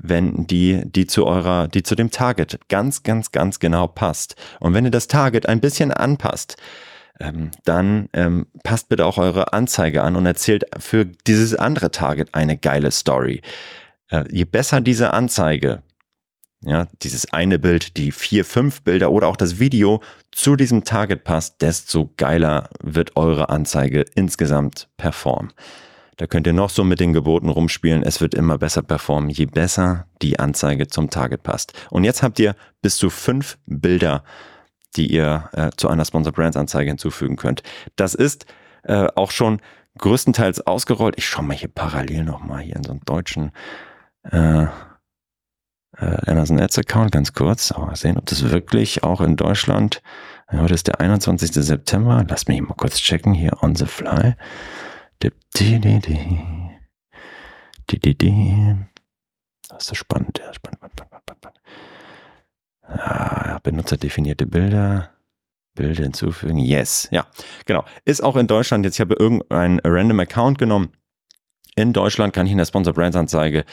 wenn 0.01 0.47
die, 0.47 0.82
die 0.86 1.08
zu 1.08 1.25
eurer, 1.25 1.67
die 1.67 1.84
zu 1.84 1.95
dem 1.95 2.12
Target 2.12 2.60
ganz, 2.69 3.03
ganz, 3.03 3.32
ganz 3.32 3.60
genau 3.60 3.88
passt. 3.88 4.36
Und 4.60 4.73
wenn 4.73 4.86
ihr 4.86 4.91
das 4.91 5.08
Target 5.08 5.47
ein 5.47 5.62
bisschen 5.62 5.91
anpasst, 5.91 6.58
ähm, 7.19 7.51
dann 7.63 8.10
ähm, 8.13 8.47
passt 8.63 8.89
bitte 8.89 9.06
auch 9.06 9.17
eure 9.17 9.53
Anzeige 9.53 10.03
an 10.03 10.15
und 10.15 10.25
erzählt 10.25 10.65
für 10.79 11.06
dieses 11.06 11.56
andere 11.56 11.91
Target 11.91 12.34
eine 12.34 12.58
geile 12.58 12.91
Story. 12.91 13.41
Äh, 14.10 14.23
je 14.32 14.45
besser 14.45 14.82
diese 14.82 15.13
Anzeige 15.13 15.84
ja, 16.65 16.88
dieses 17.01 17.34
eine 17.34 17.60
Bild, 17.60 17.97
die 17.97 18.12
vier, 18.12 18.45
fünf 18.45 18.84
Bilder 18.84 19.12
oder 19.12 19.27
auch 19.27 19.36
das 19.36 19.60
Video 19.60 20.01
zu 20.32 20.56
diesem 20.56 20.84
Target 20.84 21.23
passt, 21.23 21.62
desto 21.62 22.12
geiler 22.17 22.69
wird 22.82 23.15
eure 23.17 23.49
Anzeige 23.49 24.06
insgesamt 24.15 24.88
performen. 24.97 25.51
Da 26.17 26.28
könnt 26.28 26.47
ihr 26.47 26.54
noch 26.54 26.69
so 26.69 26.84
mit 26.84 26.99
den 26.99 27.13
Geboten 27.13 27.49
rumspielen. 27.49 28.04
Es 28.04 28.21
wird 28.21 28.34
immer 28.34 28.58
besser 28.58 28.82
performen, 28.82 29.30
je 29.30 29.45
besser 29.45 30.08
die 30.21 30.39
Anzeige 30.39 30.88
zum 30.88 31.10
Target 31.10 31.43
passt. 31.43 31.73
Und 31.89 32.04
jetzt 32.04 32.23
habt 32.23 32.39
ihr 32.39 32.56
bis 32.82 32.97
zu 32.97 33.10
fünf 33.10 33.58
Bilder, 33.65 34.23
die 34.95 35.12
ihr 35.12 35.49
äh, 35.54 35.71
zu 35.76 35.89
einer 35.89 36.06
Sponsor 36.06 36.32
Brands 36.32 36.58
Anzeige 36.58 36.89
hinzufügen 36.91 37.36
könnt. 37.36 37.63
Das 37.95 38.13
ist 38.13 38.45
äh, 38.84 39.08
auch 39.15 39.32
schon 39.32 39.60
größtenteils 39.97 40.62
ausgerollt. 40.62 41.15
Ich 41.17 41.28
schaue 41.28 41.45
mal 41.45 41.56
hier 41.56 41.69
parallel 41.69 42.23
nochmal 42.23 42.62
hier 42.62 42.76
in 42.76 42.84
so 42.84 42.91
einem 42.91 43.02
deutschen 43.06 43.52
äh, 44.32 44.65
äh, 45.97 46.32
Amazon 46.32 46.60
Ads 46.60 46.80
Account 46.80 47.12
ganz 47.12 47.34
kurz. 47.34 47.76
Mal 47.76 47.95
sehen, 47.95 48.17
ob 48.17 48.26
das 48.26 48.49
wirklich 48.49 49.04
auch 49.04 49.21
in 49.21 49.36
Deutschland. 49.36 50.02
Heute 50.52 50.73
ist 50.73 50.88
der 50.88 50.99
21. 50.99 51.52
September. 51.54 52.26
Lass 52.28 52.47
mich 52.47 52.62
mal 52.62 52.76
kurz 52.76 52.97
checken 52.97 53.34
hier 53.34 53.62
on 53.62 53.76
the 53.76 53.86
fly. 53.86 54.36
Das 59.69 59.91
ist 59.91 59.97
spannend, 59.97 60.39
ja, 60.39 60.54
spannend, 60.54 60.80
spannend, 60.80 61.10
spannend, 61.10 61.39
spannend. 61.39 61.62
Ah, 62.82 63.60
benutzerdefinierte 63.63 64.45
Bilder. 64.45 65.10
Bilder 65.76 66.04
hinzufügen. 66.04 66.60
Yes. 66.60 67.08
Ja, 67.12 67.26
genau. 67.65 67.84
Ist 68.06 68.21
auch 68.21 68.36
in 68.36 68.47
Deutschland. 68.47 68.86
Jetzt 68.86 68.95
ich 68.95 69.02
habe 69.02 69.15
irgendeinen 69.17 69.80
random 69.84 70.19
Account 70.19 70.58
genommen. 70.58 70.91
In 71.76 71.93
Deutschland 71.93 72.34
kann 72.34 72.45
ich 72.45 72.52
in 72.52 72.60
der 72.60 72.65
Sponsor 72.65 72.93
Brands 72.93 73.17
Anzeige 73.17 73.65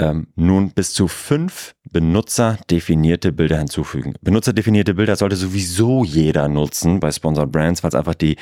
ähm, 0.00 0.28
nun 0.34 0.70
bis 0.70 0.92
zu 0.92 1.08
fünf 1.08 1.74
benutzerdefinierte 1.92 3.32
Bilder 3.32 3.58
hinzufügen. 3.58 4.14
Benutzerdefinierte 4.22 4.94
Bilder 4.94 5.16
sollte 5.16 5.36
sowieso 5.36 6.04
jeder 6.04 6.48
nutzen 6.48 7.00
bei 7.00 7.10
Sponsored 7.10 7.52
Brands, 7.52 7.82
weil 7.82 7.88
es 7.88 7.94
einfach 7.94 8.14
die 8.14 8.36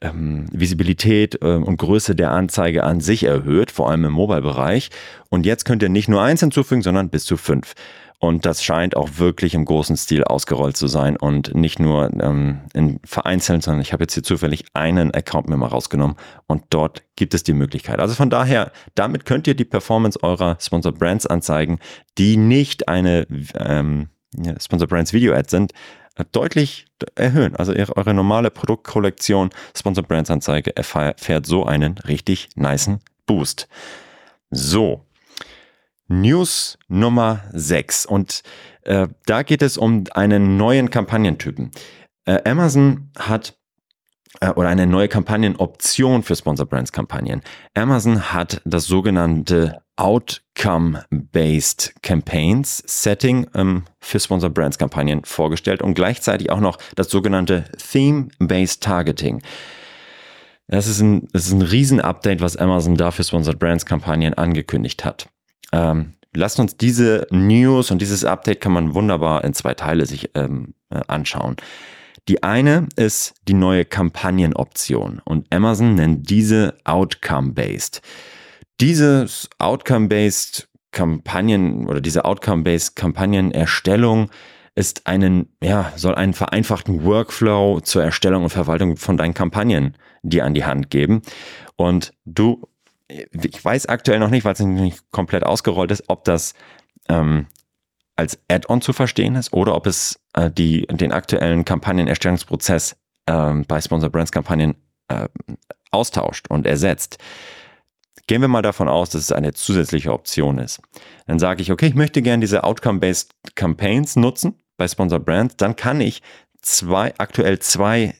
ähm, 0.00 0.46
Visibilität 0.52 1.38
ähm, 1.42 1.64
und 1.64 1.78
Größe 1.78 2.14
der 2.14 2.30
Anzeige 2.30 2.84
an 2.84 3.00
sich 3.00 3.24
erhöht, 3.24 3.70
vor 3.70 3.90
allem 3.90 4.04
im 4.04 4.12
Mobile-Bereich. 4.12 4.90
Und 5.28 5.46
jetzt 5.46 5.64
könnt 5.64 5.82
ihr 5.82 5.88
nicht 5.88 6.08
nur 6.08 6.22
eins 6.22 6.40
hinzufügen, 6.40 6.82
sondern 6.82 7.10
bis 7.10 7.24
zu 7.24 7.36
fünf. 7.36 7.74
Und 8.22 8.46
das 8.46 8.62
scheint 8.62 8.96
auch 8.96 9.08
wirklich 9.16 9.52
im 9.52 9.64
großen 9.64 9.96
Stil 9.96 10.22
ausgerollt 10.22 10.76
zu 10.76 10.86
sein 10.86 11.16
und 11.16 11.56
nicht 11.56 11.80
nur 11.80 12.08
ähm, 12.22 12.60
in 12.72 13.00
vereinzelt, 13.04 13.64
sondern 13.64 13.82
ich 13.82 13.92
habe 13.92 14.04
jetzt 14.04 14.14
hier 14.14 14.22
zufällig 14.22 14.64
einen 14.74 15.12
Account 15.12 15.48
mir 15.48 15.56
mal 15.56 15.66
rausgenommen 15.66 16.14
und 16.46 16.62
dort 16.70 17.02
gibt 17.16 17.34
es 17.34 17.42
die 17.42 17.52
Möglichkeit. 17.52 17.98
Also 17.98 18.14
von 18.14 18.30
daher, 18.30 18.70
damit 18.94 19.24
könnt 19.24 19.48
ihr 19.48 19.56
die 19.56 19.64
Performance 19.64 20.22
eurer 20.22 20.56
Sponsor 20.60 20.92
Brands 20.92 21.26
anzeigen, 21.26 21.80
die 22.16 22.36
nicht 22.36 22.86
eine 22.86 23.26
ähm, 23.56 24.10
Sponsor 24.60 24.86
Brands 24.86 25.12
Video 25.12 25.34
Ad 25.34 25.50
sind, 25.50 25.72
äh, 26.14 26.24
deutlich 26.30 26.86
erhöhen. 27.16 27.56
Also 27.56 27.72
eure 27.72 28.14
normale 28.14 28.52
Produktkollektion 28.52 29.50
Sponsor 29.76 30.04
Brands 30.04 30.30
Anzeige 30.30 30.76
erfährt 30.76 31.44
so 31.44 31.66
einen 31.66 31.98
richtig 31.98 32.50
niceen 32.54 33.00
Boost. 33.26 33.66
So, 34.52 35.06
News 36.20 36.78
Nummer 36.88 37.44
6 37.52 38.06
und 38.06 38.42
äh, 38.82 39.08
da 39.26 39.42
geht 39.42 39.62
es 39.62 39.78
um 39.78 40.04
einen 40.12 40.56
neuen 40.56 40.90
Kampagnentypen. 40.90 41.70
Äh, 42.26 42.48
Amazon 42.48 43.10
hat 43.18 43.56
äh, 44.40 44.50
oder 44.50 44.68
eine 44.68 44.86
neue 44.86 45.08
Kampagnenoption 45.08 46.22
für 46.22 46.36
Sponsor 46.36 46.66
Brands 46.66 46.92
Kampagnen. 46.92 47.42
Amazon 47.74 48.32
hat 48.32 48.60
das 48.64 48.84
sogenannte 48.86 49.82
Outcome-Based 49.96 51.94
Campaigns 52.02 52.82
Setting 52.86 53.46
ähm, 53.54 53.84
für 54.00 54.20
Sponsor 54.20 54.50
Brands 54.50 54.78
Kampagnen 54.78 55.24
vorgestellt 55.24 55.82
und 55.82 55.94
gleichzeitig 55.94 56.50
auch 56.50 56.60
noch 56.60 56.78
das 56.96 57.08
sogenannte 57.10 57.64
Theme-Based 57.92 58.82
Targeting. 58.82 59.42
Das 60.68 60.86
ist 60.86 61.00
ein, 61.00 61.28
das 61.32 61.52
ein 61.52 61.62
Riesen-Update, 61.62 62.40
was 62.40 62.56
Amazon 62.56 62.96
da 62.96 63.10
für 63.10 63.24
Sponsored 63.24 63.58
Brands 63.58 63.84
Kampagnen 63.84 64.34
angekündigt 64.34 65.04
hat. 65.04 65.28
Ähm, 65.72 66.14
lasst 66.34 66.60
uns 66.60 66.76
diese 66.76 67.26
News 67.30 67.90
und 67.90 68.00
dieses 68.00 68.24
Update 68.24 68.60
kann 68.60 68.72
man 68.72 68.94
wunderbar 68.94 69.44
in 69.44 69.54
zwei 69.54 69.74
Teile 69.74 70.06
sich 70.06 70.30
ähm, 70.34 70.74
äh, 70.90 71.00
anschauen. 71.08 71.56
Die 72.28 72.42
eine 72.42 72.88
ist 72.94 73.34
die 73.48 73.54
neue 73.54 73.84
Kampagnenoption 73.84 75.20
und 75.24 75.52
Amazon 75.52 75.96
nennt 75.96 76.30
diese 76.30 76.74
Outcome-Based. 76.84 78.00
Dieses 78.80 79.50
Outcome-Based 79.58 80.68
Kampagnen 80.92 81.86
oder 81.88 82.00
diese 82.00 82.24
Outcome-Based 82.24 82.94
Kampagnenerstellung 82.94 84.30
ist 84.74 85.06
einen, 85.06 85.48
ja, 85.62 85.92
soll 85.96 86.14
einen 86.14 86.32
vereinfachten 86.32 87.04
Workflow 87.04 87.80
zur 87.80 88.04
Erstellung 88.04 88.44
und 88.44 88.50
Verwaltung 88.50 88.96
von 88.96 89.16
deinen 89.16 89.34
Kampagnen 89.34 89.96
dir 90.22 90.44
an 90.44 90.54
die 90.54 90.64
Hand 90.64 90.90
geben. 90.90 91.22
Und 91.76 92.12
du 92.24 92.62
ich 93.32 93.64
weiß 93.64 93.86
aktuell 93.86 94.18
noch 94.18 94.30
nicht, 94.30 94.44
weil 94.44 94.54
es 94.54 94.60
nicht 94.60 95.10
komplett 95.10 95.44
ausgerollt 95.44 95.90
ist, 95.90 96.04
ob 96.08 96.24
das 96.24 96.54
ähm, 97.08 97.46
als 98.16 98.38
Add-on 98.48 98.80
zu 98.80 98.92
verstehen 98.92 99.36
ist 99.36 99.52
oder 99.52 99.74
ob 99.74 99.86
es 99.86 100.20
äh, 100.34 100.50
die, 100.50 100.86
den 100.86 101.12
aktuellen 101.12 101.64
Kampagnenerstellungsprozess 101.64 102.96
ähm, 103.26 103.64
bei 103.66 103.80
Sponsor 103.80 104.10
Brands 104.10 104.32
Kampagnen 104.32 104.74
äh, 105.08 105.28
austauscht 105.90 106.48
und 106.48 106.66
ersetzt. 106.66 107.18
Gehen 108.26 108.40
wir 108.40 108.48
mal 108.48 108.62
davon 108.62 108.88
aus, 108.88 109.10
dass 109.10 109.22
es 109.22 109.32
eine 109.32 109.52
zusätzliche 109.52 110.12
Option 110.12 110.58
ist. 110.58 110.80
Dann 111.26 111.38
sage 111.38 111.62
ich, 111.62 111.72
okay, 111.72 111.86
ich 111.86 111.94
möchte 111.94 112.22
gerne 112.22 112.40
diese 112.40 112.64
Outcome-Based 112.64 113.30
Campaigns 113.54 114.16
nutzen 114.16 114.54
bei 114.76 114.86
Sponsor 114.86 115.18
Brands. 115.18 115.56
Dann 115.56 115.76
kann 115.76 116.00
ich 116.00 116.22
zwei, 116.60 117.12
aktuell 117.18 117.58
zwei 117.58 118.14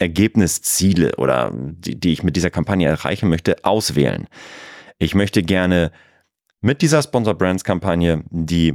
Ergebnisziele 0.00 1.16
oder 1.16 1.52
die, 1.54 1.98
die 1.98 2.12
ich 2.12 2.22
mit 2.22 2.36
dieser 2.36 2.50
Kampagne 2.50 2.88
erreichen 2.88 3.28
möchte, 3.28 3.64
auswählen. 3.64 4.26
Ich 4.98 5.14
möchte 5.14 5.42
gerne 5.42 5.92
mit 6.60 6.82
dieser 6.82 7.02
Sponsor 7.02 7.34
Brands 7.34 7.64
Kampagne 7.64 8.24
die 8.30 8.74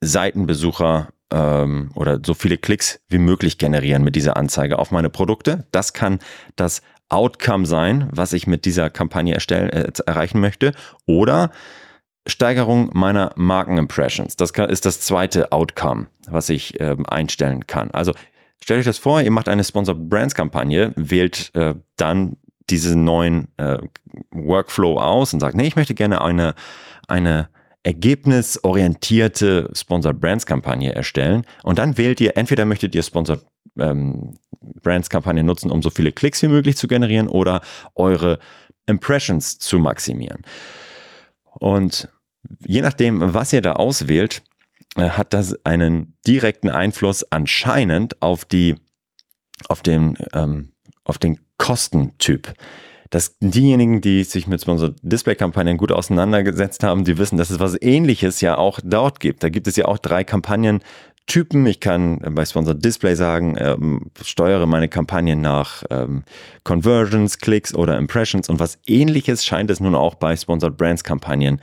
Seitenbesucher 0.00 1.08
ähm, 1.32 1.90
oder 1.94 2.20
so 2.24 2.34
viele 2.34 2.58
Klicks 2.58 3.00
wie 3.08 3.18
möglich 3.18 3.58
generieren 3.58 4.02
mit 4.02 4.16
dieser 4.16 4.36
Anzeige 4.36 4.78
auf 4.78 4.90
meine 4.90 5.10
Produkte. 5.10 5.66
Das 5.72 5.92
kann 5.92 6.18
das 6.56 6.82
Outcome 7.08 7.66
sein, 7.66 8.08
was 8.12 8.32
ich 8.32 8.46
mit 8.46 8.64
dieser 8.64 8.90
Kampagne 8.90 9.34
erstellen, 9.34 9.70
äh, 9.70 9.92
erreichen 10.06 10.40
möchte. 10.40 10.72
Oder 11.06 11.50
Steigerung 12.26 12.90
meiner 12.92 13.32
Markenimpressions. 13.36 14.36
Das 14.36 14.50
ist 14.50 14.86
das 14.86 15.00
zweite 15.00 15.52
Outcome, 15.52 16.06
was 16.28 16.48
ich 16.48 16.78
ähm, 16.80 17.06
einstellen 17.06 17.66
kann. 17.66 17.90
Also 17.90 18.12
Stellt 18.62 18.80
euch 18.80 18.86
das 18.86 18.98
vor, 18.98 19.22
ihr 19.22 19.30
macht 19.30 19.48
eine 19.48 19.64
Sponsored 19.64 20.08
Brands 20.08 20.34
Kampagne, 20.34 20.92
wählt 20.96 21.50
äh, 21.54 21.74
dann 21.96 22.36
diesen 22.68 23.04
neuen 23.04 23.48
äh, 23.56 23.78
Workflow 24.30 24.98
aus 24.98 25.32
und 25.32 25.40
sagt, 25.40 25.56
nee, 25.56 25.66
ich 25.66 25.76
möchte 25.76 25.94
gerne 25.94 26.20
eine, 26.20 26.54
eine 27.08 27.48
ergebnisorientierte 27.82 29.70
Sponsored 29.74 30.20
Brands 30.20 30.46
Kampagne 30.46 30.94
erstellen. 30.94 31.44
Und 31.62 31.78
dann 31.78 31.96
wählt 31.96 32.20
ihr, 32.20 32.36
entweder 32.36 32.64
möchtet 32.64 32.94
ihr 32.94 33.02
Sponsored 33.02 33.44
ähm, 33.78 34.38
Brands 34.82 35.08
Kampagne 35.08 35.42
nutzen, 35.42 35.70
um 35.70 35.82
so 35.82 35.90
viele 35.90 36.12
Klicks 36.12 36.42
wie 36.42 36.48
möglich 36.48 36.76
zu 36.76 36.86
generieren 36.86 37.28
oder 37.28 37.62
eure 37.94 38.38
Impressions 38.86 39.58
zu 39.58 39.78
maximieren. 39.78 40.42
Und 41.44 42.08
je 42.66 42.82
nachdem, 42.82 43.34
was 43.34 43.52
ihr 43.52 43.62
da 43.62 43.72
auswählt, 43.72 44.42
äh, 44.42 44.49
hat 44.96 45.32
das 45.32 45.64
einen 45.64 46.16
direkten 46.26 46.68
Einfluss 46.68 47.24
anscheinend 47.30 48.20
auf 48.22 48.44
die, 48.44 48.76
auf 49.68 49.82
den, 49.82 50.16
ähm, 50.32 50.72
auf 51.04 51.18
den 51.18 51.40
Kostentyp. 51.58 52.52
Dass 53.10 53.36
diejenigen, 53.40 54.00
die 54.00 54.22
sich 54.22 54.46
mit 54.46 54.60
Sponsor 54.60 54.94
Display 55.02 55.34
Kampagnen 55.34 55.76
gut 55.76 55.90
auseinandergesetzt 55.90 56.84
haben, 56.84 57.04
die 57.04 57.18
wissen, 57.18 57.38
dass 57.38 57.50
es 57.50 57.58
was 57.58 57.76
ähnliches 57.80 58.40
ja 58.40 58.56
auch 58.56 58.78
dort 58.84 59.18
gibt. 59.18 59.42
Da 59.42 59.48
gibt 59.48 59.66
es 59.66 59.74
ja 59.74 59.86
auch 59.86 59.98
drei 59.98 60.22
Kampagnentypen. 60.22 61.66
Ich 61.66 61.80
kann 61.80 62.18
bei 62.18 62.44
Sponsor 62.44 62.74
Display 62.74 63.16
sagen, 63.16 63.56
ähm, 63.58 64.10
steuere 64.22 64.66
meine 64.66 64.88
Kampagnen 64.88 65.40
nach 65.40 65.82
ähm, 65.90 66.22
Conversions, 66.62 67.38
Klicks 67.38 67.74
oder 67.74 67.98
Impressions 67.98 68.48
und 68.48 68.60
was 68.60 68.78
ähnliches 68.86 69.44
scheint 69.44 69.72
es 69.72 69.80
nun 69.80 69.96
auch 69.96 70.14
bei 70.14 70.36
Sponsored 70.36 70.76
Brands 70.76 71.02
Kampagnen 71.02 71.60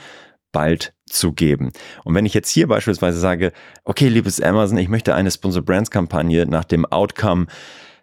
bald 0.52 0.94
zu 1.08 1.34
geben. 1.34 1.72
Und 2.04 2.16
wenn 2.16 2.26
ich 2.26 2.34
jetzt 2.34 2.50
hier 2.50 2.68
beispielsweise 2.68 3.20
sage, 3.20 3.52
okay, 3.84 4.08
liebes 4.08 4.42
Amazon, 4.42 4.78
ich 4.78 4.90
möchte 4.90 5.16
eine 5.16 5.32
Sponsor 5.32 5.62
Brands 5.62 5.92
Kampagne 5.92 6.46
nach 6.46 6.66
dem 6.66 6.86
Outcome 6.86 7.48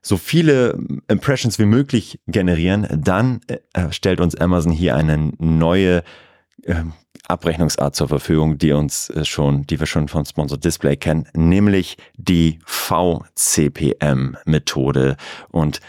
so 0.03 0.19
viele 0.19 0.79
Impressions 1.09 1.59
wie 1.59 1.65
möglich 1.65 2.21
generieren, 2.27 2.87
dann 2.93 3.41
äh, 3.47 3.91
stellt 3.91 4.21
uns 4.21 4.35
Amazon 4.35 4.73
hier 4.73 4.97
eine 4.97 5.33
neue 5.39 6.03
äh, 6.63 6.83
Abrechnungsart 7.27 7.97
zur 7.97 8.09
Verfügung, 8.09 8.59
die 8.59 8.73
uns 8.73 9.09
äh, 9.11 9.25
schon, 9.25 9.67
die 9.67 9.81
wir 9.81 9.87
schon 9.87 10.09
von 10.09 10.27
Sponsor 10.27 10.59
Display 10.59 10.97
kennen, 10.97 11.27
nämlich 11.35 11.97
die 12.17 12.59
VCPM 12.67 14.37
Methode 14.45 15.17
und 15.51 15.81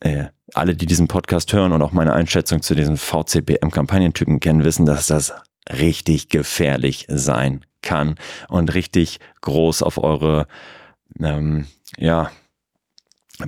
äh, 0.00 0.26
alle, 0.54 0.74
die 0.74 0.86
diesen 0.86 1.08
Podcast 1.08 1.52
hören 1.52 1.72
und 1.72 1.82
auch 1.82 1.92
meine 1.92 2.12
Einschätzung 2.12 2.62
zu 2.62 2.74
diesen 2.74 2.96
VCPM 2.96 3.70
Kampagnentypen 3.70 4.40
kennen, 4.40 4.64
wissen, 4.64 4.86
dass 4.86 5.06
das 5.06 5.32
richtig 5.70 6.28
gefährlich 6.28 7.06
sein 7.08 7.64
kann 7.82 8.16
und 8.48 8.74
richtig 8.74 9.20
groß 9.40 9.82
auf 9.82 9.98
eure 9.98 10.46
ähm, 11.20 11.66
ja, 11.96 12.30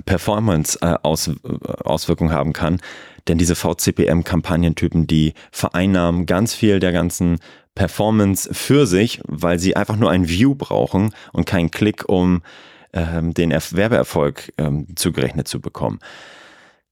Performance-Auswirkungen 0.05 2.31
äh, 2.31 2.33
haben 2.33 2.53
kann. 2.53 2.79
Denn 3.27 3.37
diese 3.37 3.55
VCPM-Kampagnentypen, 3.55 5.05
die 5.05 5.33
vereinnahmen 5.51 6.25
ganz 6.25 6.53
viel 6.53 6.79
der 6.79 6.91
ganzen 6.91 7.39
Performance 7.75 8.53
für 8.53 8.87
sich, 8.87 9.21
weil 9.25 9.59
sie 9.59 9.75
einfach 9.75 9.95
nur 9.95 10.11
ein 10.11 10.27
View 10.27 10.55
brauchen 10.55 11.13
und 11.31 11.45
keinen 11.45 11.71
Klick, 11.71 12.09
um 12.09 12.41
ähm, 12.93 13.33
den 13.33 13.51
Werbeerfolg 13.51 14.51
ähm, 14.57 14.87
zugerechnet 14.95 15.47
zu 15.47 15.61
bekommen. 15.61 15.99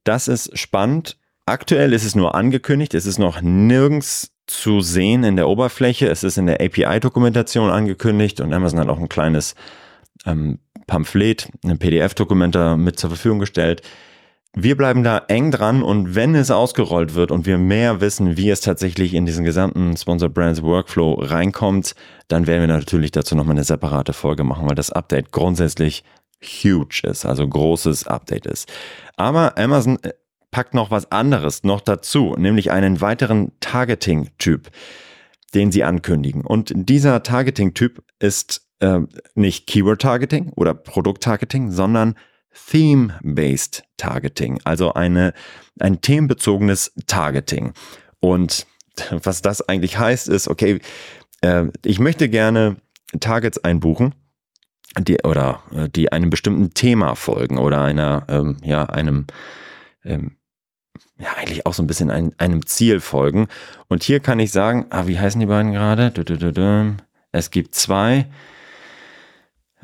Das 0.04 0.28
ist 0.28 0.58
spannend. 0.58 1.18
Aktuell 1.46 1.94
ist 1.94 2.06
es 2.06 2.16
nur 2.16 2.36
angekündigt, 2.36 2.94
es 2.94 3.06
ist 3.06 3.18
noch 3.18 3.42
nirgends 3.42 4.32
zu 4.50 4.82
sehen 4.82 5.24
in 5.24 5.36
der 5.36 5.48
Oberfläche. 5.48 6.08
Es 6.08 6.24
ist 6.24 6.38
in 6.38 6.48
der 6.48 6.62
API-Dokumentation 6.62 7.70
angekündigt 7.70 8.42
und 8.42 8.54
Amazon 8.54 8.80
hat 8.80 8.90
auch 8.90 9.00
ein 9.00 9.10
kleines 9.10 9.56
ähm, 10.26 10.60
Pamphlet, 10.88 11.50
ein 11.64 11.78
PDF-Dokument 11.78 12.58
mit 12.78 13.00
zur 13.00 13.12
Verfügung 13.12 13.40
gestellt. 13.40 13.84
Wir 14.56 14.76
bleiben 14.76 15.04
da 15.04 15.20
eng 15.28 15.52
dran 15.52 15.84
und 15.84 16.16
wenn 16.16 16.34
es 16.34 16.50
ausgerollt 16.50 17.14
wird 17.14 17.30
und 17.30 17.46
wir 17.46 17.60
mehr 17.60 18.02
wissen, 18.02 18.36
wie 18.36 18.50
es 18.50 18.62
tatsächlich 18.62 19.14
in 19.14 19.28
diesen 19.28 19.46
gesamten 19.46 19.96
Sponsored 19.96 20.34
Brands 20.34 20.64
Workflow 20.64 21.14
reinkommt, 21.14 21.94
dann 22.28 22.48
werden 22.48 22.62
wir 22.62 22.68
natürlich 22.68 23.12
dazu 23.12 23.36
nochmal 23.36 23.56
eine 23.56 23.64
separate 23.64 24.14
Folge 24.14 24.44
machen, 24.44 24.68
weil 24.68 24.76
das 24.76 24.92
Update 24.92 25.32
grundsätzlich 25.32 26.04
huge 26.42 27.02
ist, 27.04 27.26
also 27.26 27.48
großes 27.48 28.08
Update 28.08 28.48
ist. 28.48 28.68
Aber 29.18 29.58
Amazon 29.58 30.00
äh, 30.02 30.14
packt 30.52 30.74
noch 30.74 30.92
was 30.92 31.12
anderes 31.12 31.64
noch 31.64 31.82
dazu, 31.82 32.36
nämlich 32.38 32.72
einen 32.72 33.02
weiteren 33.02 33.52
Targeting-Typ, 33.60 34.70
den 35.54 35.72
sie 35.72 35.84
ankündigen. 35.84 36.46
Und 36.46 36.72
dieser 36.76 37.24
Targeting-Typ 37.24 38.04
ist 38.20 38.68
äh, 38.80 39.00
nicht 39.36 39.68
Keyword-Targeting 39.68 40.52
oder 40.56 40.74
Produkt-Targeting, 40.74 41.72
sondern 41.72 42.16
Theme-Based 42.72 43.84
Targeting, 43.98 44.60
also 44.64 44.94
eine, 44.94 45.34
ein 45.80 46.02
themenbezogenes 46.02 46.94
Targeting. 47.08 47.74
Und 48.20 48.66
was 49.12 49.42
das 49.42 49.68
eigentlich 49.68 49.98
heißt, 49.98 50.28
ist, 50.30 50.48
okay, 50.48 50.80
äh, 51.42 51.66
ich 51.86 52.00
möchte 52.00 52.30
gerne 52.30 52.78
Targets 53.20 53.64
einbuchen, 53.64 54.16
die 54.98 55.18
oder 55.24 55.64
äh, 55.74 55.90
die 55.90 56.12
einem 56.12 56.30
bestimmten 56.30 56.74
Thema 56.74 57.16
folgen 57.16 57.58
oder 57.58 57.82
einer, 57.82 58.26
ähm, 58.28 58.58
ja, 58.64 58.86
einem 58.86 59.28
ähm, 60.04 60.38
ja, 61.20 61.34
eigentlich 61.36 61.66
auch 61.66 61.74
so 61.74 61.84
ein 61.84 61.88
bisschen 61.88 62.10
ein, 62.10 62.34
einem 62.38 62.66
Ziel 62.66 63.02
folgen. 63.02 63.48
Und 63.88 64.04
hier 64.04 64.20
kann 64.20 64.40
ich 64.40 64.52
sagen, 64.52 64.86
ah, 64.90 65.06
wie 65.08 65.20
heißen 65.20 65.40
die 65.40 65.48
beiden 65.48 65.74
gerade? 65.74 66.14
Es 67.32 67.52
gibt 67.52 67.76
zwei, 67.76 68.28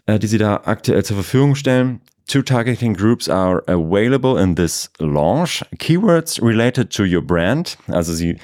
äh, 0.06 0.18
die 0.18 0.28
sie 0.28 0.38
da 0.38 0.62
aktuell 0.64 1.04
zur 1.04 1.18
Verfügung 1.18 1.56
stellen. 1.56 2.02
Two 2.28 2.42
targeting 2.42 2.96
groups 2.96 3.30
are 3.30 3.62
available 3.68 4.42
in 4.42 4.56
this 4.56 4.90
launch. 4.98 5.64
Keywords 5.78 6.42
related 6.42 6.90
to 6.92 7.04
your 7.04 7.22
brand. 7.22 7.78
Also 7.88 8.14
sie, 8.14 8.38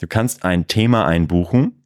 du 0.00 0.08
kannst 0.08 0.44
ein 0.44 0.66
Thema 0.66 1.06
einbuchen, 1.06 1.84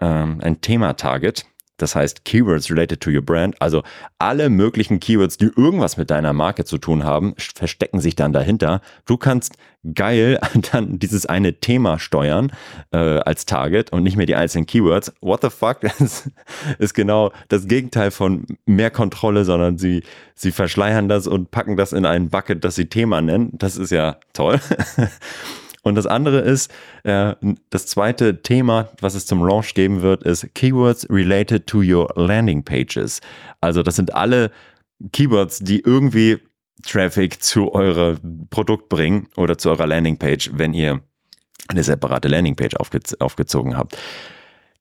ähm, 0.00 0.40
ein 0.40 0.60
Thema-Target 0.60 1.44
das 1.76 1.94
heißt 1.94 2.24
Keywords 2.24 2.70
related 2.70 3.00
to 3.00 3.10
your 3.10 3.22
brand. 3.22 3.60
Also 3.60 3.82
alle 4.18 4.48
möglichen 4.48 5.00
Keywords, 5.00 5.36
die 5.36 5.50
irgendwas 5.56 5.96
mit 5.96 6.10
deiner 6.10 6.32
Marke 6.32 6.64
zu 6.64 6.78
tun 6.78 7.04
haben, 7.04 7.34
verstecken 7.36 8.00
sich 8.00 8.16
dann 8.16 8.32
dahinter. 8.32 8.80
Du 9.04 9.16
kannst 9.16 9.56
geil 9.94 10.40
dann 10.72 10.98
dieses 10.98 11.26
eine 11.26 11.60
Thema 11.60 11.98
steuern 11.98 12.52
äh, 12.92 12.96
als 12.96 13.46
Target 13.46 13.92
und 13.92 14.02
nicht 14.02 14.16
mehr 14.16 14.26
die 14.26 14.34
einzelnen 14.34 14.66
Keywords. 14.66 15.12
What 15.20 15.42
the 15.42 15.50
fuck? 15.50 15.80
Das 15.98 16.30
ist 16.78 16.94
genau 16.94 17.32
das 17.48 17.66
Gegenteil 17.68 18.10
von 18.10 18.46
mehr 18.64 18.90
Kontrolle, 18.90 19.44
sondern 19.44 19.78
sie, 19.78 20.02
sie 20.34 20.52
verschleiern 20.52 21.08
das 21.08 21.26
und 21.26 21.50
packen 21.50 21.76
das 21.76 21.92
in 21.92 22.04
ein 22.06 22.28
Bucket, 22.28 22.64
das 22.64 22.74
sie 22.76 22.86
Thema 22.86 23.20
nennen. 23.20 23.50
Das 23.54 23.76
ist 23.76 23.90
ja 23.90 24.16
toll. 24.32 24.60
Und 25.86 25.94
das 25.94 26.06
andere 26.06 26.40
ist, 26.40 26.68
äh, 27.04 27.36
das 27.70 27.86
zweite 27.86 28.42
Thema, 28.42 28.88
was 29.00 29.14
es 29.14 29.24
zum 29.24 29.46
Launch 29.46 29.72
geben 29.74 30.02
wird, 30.02 30.24
ist 30.24 30.52
Keywords 30.56 31.08
related 31.08 31.68
to 31.68 31.78
your 31.78 32.12
landing 32.16 32.64
pages. 32.64 33.20
Also 33.60 33.84
das 33.84 33.94
sind 33.94 34.12
alle 34.12 34.50
Keywords, 35.12 35.60
die 35.60 35.78
irgendwie 35.78 36.40
Traffic 36.84 37.40
zu 37.40 37.72
eurem 37.72 38.48
Produkt 38.50 38.88
bringen 38.88 39.28
oder 39.36 39.58
zu 39.58 39.70
eurer 39.70 39.86
Landingpage, 39.86 40.50
wenn 40.54 40.74
ihr 40.74 41.02
eine 41.68 41.84
separate 41.84 42.26
Landingpage 42.26 42.74
aufge 42.74 42.98
aufgezogen 43.20 43.76
habt. 43.76 43.96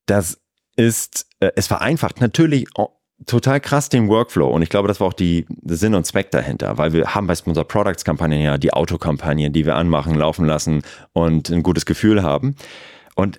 Das 0.08 0.42
ist, 0.76 1.28
äh, 1.40 1.52
es 1.56 1.68
vereinfacht 1.68 2.20
natürlich 2.20 2.66
total 3.26 3.60
krass 3.60 3.90
den 3.90 4.10
Workflow 4.10 4.48
und 4.48 4.62
ich 4.62 4.70
glaube, 4.70 4.88
das 4.88 5.00
war 5.00 5.08
auch 5.08 5.14
die 5.14 5.46
Sinn 5.66 5.96
und 5.96 6.06
Zweck 6.06 6.32
dahinter, 6.32 6.78
weil 6.78 6.94
wir 6.94 7.16
haben 7.16 7.28
bei 7.28 7.36
Sponsor 7.36 7.66
Products 7.66 8.04
Kampagnen 8.04 8.42
ja 8.42 8.58
die 8.58 8.74
Autokampagnen, 8.74 9.54
die 9.54 9.66
wir 9.66 9.76
anmachen, 9.76 10.16
laufen 10.16 10.46
lassen 10.46 10.82
und 11.14 11.50
ein 11.50 11.64
gutes 11.64 11.86
Gefühl 11.86 12.24
haben. 12.24 12.56
Und 13.16 13.38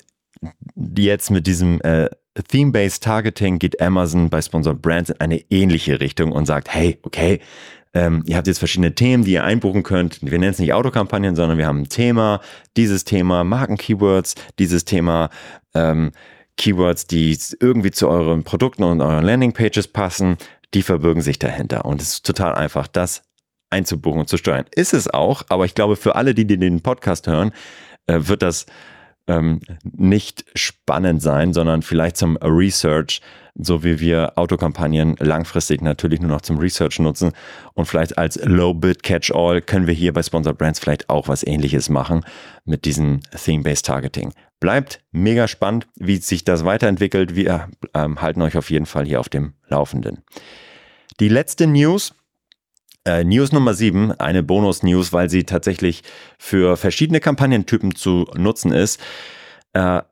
jetzt 0.77 1.31
mit 1.31 1.47
diesem 1.47 1.81
äh, 1.83 2.09
Theme-Based 2.49 3.03
Targeting 3.03 3.59
geht 3.59 3.81
Amazon 3.81 4.31
bei 4.31 4.43
Sponsor 4.43 4.75
Brands 4.75 5.11
in 5.11 5.21
eine 5.21 5.39
ähnliche 5.51 6.01
Richtung 6.01 6.33
und 6.33 6.47
sagt, 6.47 6.73
hey, 6.73 6.99
okay, 7.03 7.41
ähm, 7.95 8.23
ihr 8.27 8.37
habt 8.37 8.47
jetzt 8.47 8.59
verschiedene 8.59 8.95
Themen, 8.95 9.25
die 9.25 9.33
ihr 9.33 9.45
einbuchen 9.45 9.83
könnt. 9.83 10.21
Wir 10.23 10.39
nennen 10.39 10.53
es 10.53 10.59
nicht 10.59 10.75
Autokampagnen, 10.75 11.35
sondern 11.35 11.57
wir 11.57 11.67
haben 11.67 11.81
ein 11.81 11.89
Thema, 11.89 12.41
dieses 12.77 13.05
Thema 13.05 13.43
Marken-Keywords, 13.43 14.35
dieses 14.59 14.85
Thema 14.85 15.31
ähm, 15.75 16.12
Keywords, 16.57 17.07
die 17.07 17.38
irgendwie 17.61 17.90
zu 17.90 18.09
euren 18.09 18.45
Produkten 18.45 18.85
und 18.85 19.01
euren 19.01 19.25
Landingpages 19.25 19.88
passen, 19.88 20.38
die 20.75 20.83
verbirgen 20.83 21.23
sich 21.23 21.38
dahinter. 21.38 21.85
Und 21.85 22.01
es 22.01 22.14
ist 22.14 22.27
total 22.27 22.55
einfach, 22.55 22.87
das 22.87 23.23
einzubuchen 23.71 24.21
und 24.21 24.29
zu 24.29 24.37
steuern. 24.37 24.64
Ist 24.75 24.95
es 24.95 25.09
auch, 25.09 25.42
aber 25.49 25.64
ich 25.64 25.75
glaube, 25.75 25.97
für 25.97 26.14
alle, 26.14 26.35
die, 26.35 26.47
den 26.47 26.81
Podcast 26.81 27.27
hören, 27.27 27.53
äh, 28.07 28.21
wird 28.23 28.42
das 28.42 28.66
ähm, 29.29 29.61
nicht 29.83 30.45
spannend 30.55 31.21
sein, 31.21 31.53
sondern 31.53 31.83
vielleicht 31.83 32.16
zum 32.16 32.37
Research, 32.37 33.21
so 33.55 33.83
wie 33.83 33.99
wir 33.99 34.37
Autokampagnen 34.37 35.16
langfristig 35.19 35.83
natürlich 35.83 36.21
nur 36.21 36.31
noch 36.31 36.42
zum 36.42 36.59
Research 36.59 36.99
nutzen 37.01 37.33
und 37.75 37.87
vielleicht 37.87 38.19
als 38.19 38.38
Low-Bid 38.45 39.03
Catch-all 39.03 39.62
können 39.62 39.87
wir 39.87 39.95
hier 39.95 40.12
bei 40.12 40.23
Sponsored 40.23 40.59
Brands 40.59 40.79
vielleicht 40.79 41.11
auch 41.11 41.27
was 41.29 41.45
ähnliches 41.45 41.88
machen 41.88 42.25
mit 42.64 42.85
diesem 42.85 43.21
Theme-Based 43.33 43.87
Targeting. 43.87 44.33
Bleibt 44.59 45.03
mega 45.12 45.49
spannend, 45.49 45.87
wie 45.97 46.16
sich 46.16 46.45
das 46.45 46.64
weiterentwickelt. 46.64 47.37
Wir 47.37 47.69
ähm, 47.95 48.23
halten 48.23 48.42
euch 48.42 48.57
auf 48.57 48.71
jeden 48.71 48.87
Fall 48.87 49.05
hier 49.05 49.21
auf 49.21 49.29
dem 49.29 49.53
Laufenden. 49.69 50.23
Die 51.21 51.29
letzte 51.29 51.66
News, 51.66 52.14
äh, 53.05 53.23
News 53.23 53.53
Nummer 53.53 53.75
7, 53.75 54.12
eine 54.12 54.42
Bonus-News, 54.42 55.12
weil 55.12 55.29
sie 55.29 55.45
tatsächlich 55.45 56.03
für 56.38 56.77
verschiedene 56.77 57.21
Kampagnentypen 57.21 57.95
zu 57.95 58.27
nutzen 58.35 58.73
ist. 58.73 59.01
Äh, 59.75 60.03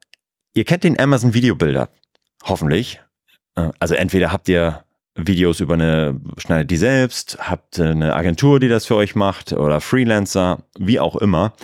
ihr 0.54 0.64
kennt 0.64 0.84
den 0.84 0.98
Amazon 0.98 1.34
Videobilder, 1.34 1.88
hoffentlich. 2.44 3.00
Äh, 3.56 3.70
also 3.78 3.94
entweder 3.94 4.30
habt 4.30 4.48
ihr 4.48 4.84
Videos 5.16 5.60
über 5.60 5.74
eine, 5.74 6.20
schneidet 6.38 6.70
die 6.70 6.76
selbst, 6.76 7.38
habt 7.40 7.78
eine 7.78 8.14
Agentur, 8.14 8.60
die 8.60 8.68
das 8.68 8.86
für 8.86 8.96
euch 8.96 9.14
macht 9.14 9.52
oder 9.52 9.80
Freelancer, 9.80 10.64
wie 10.78 11.00
auch 11.00 11.16
immer. 11.16 11.54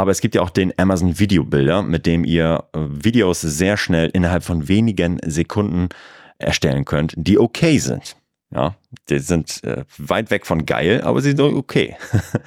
Aber 0.00 0.12
es 0.12 0.22
gibt 0.22 0.34
ja 0.34 0.40
auch 0.40 0.48
den 0.48 0.72
Amazon 0.78 1.18
Video 1.18 1.44
Builder, 1.44 1.82
mit 1.82 2.06
dem 2.06 2.24
ihr 2.24 2.64
äh, 2.72 2.78
Videos 2.88 3.42
sehr 3.42 3.76
schnell 3.76 4.08
innerhalb 4.08 4.42
von 4.42 4.66
wenigen 4.66 5.20
Sekunden 5.26 5.90
erstellen 6.38 6.86
könnt, 6.86 7.12
die 7.18 7.38
okay 7.38 7.76
sind. 7.76 8.16
Ja, 8.50 8.76
die 9.10 9.18
sind 9.18 9.62
äh, 9.62 9.84
weit 9.98 10.30
weg 10.30 10.46
von 10.46 10.64
geil, 10.64 11.02
aber 11.02 11.20
sie 11.20 11.32
sind 11.32 11.40
okay. 11.40 11.98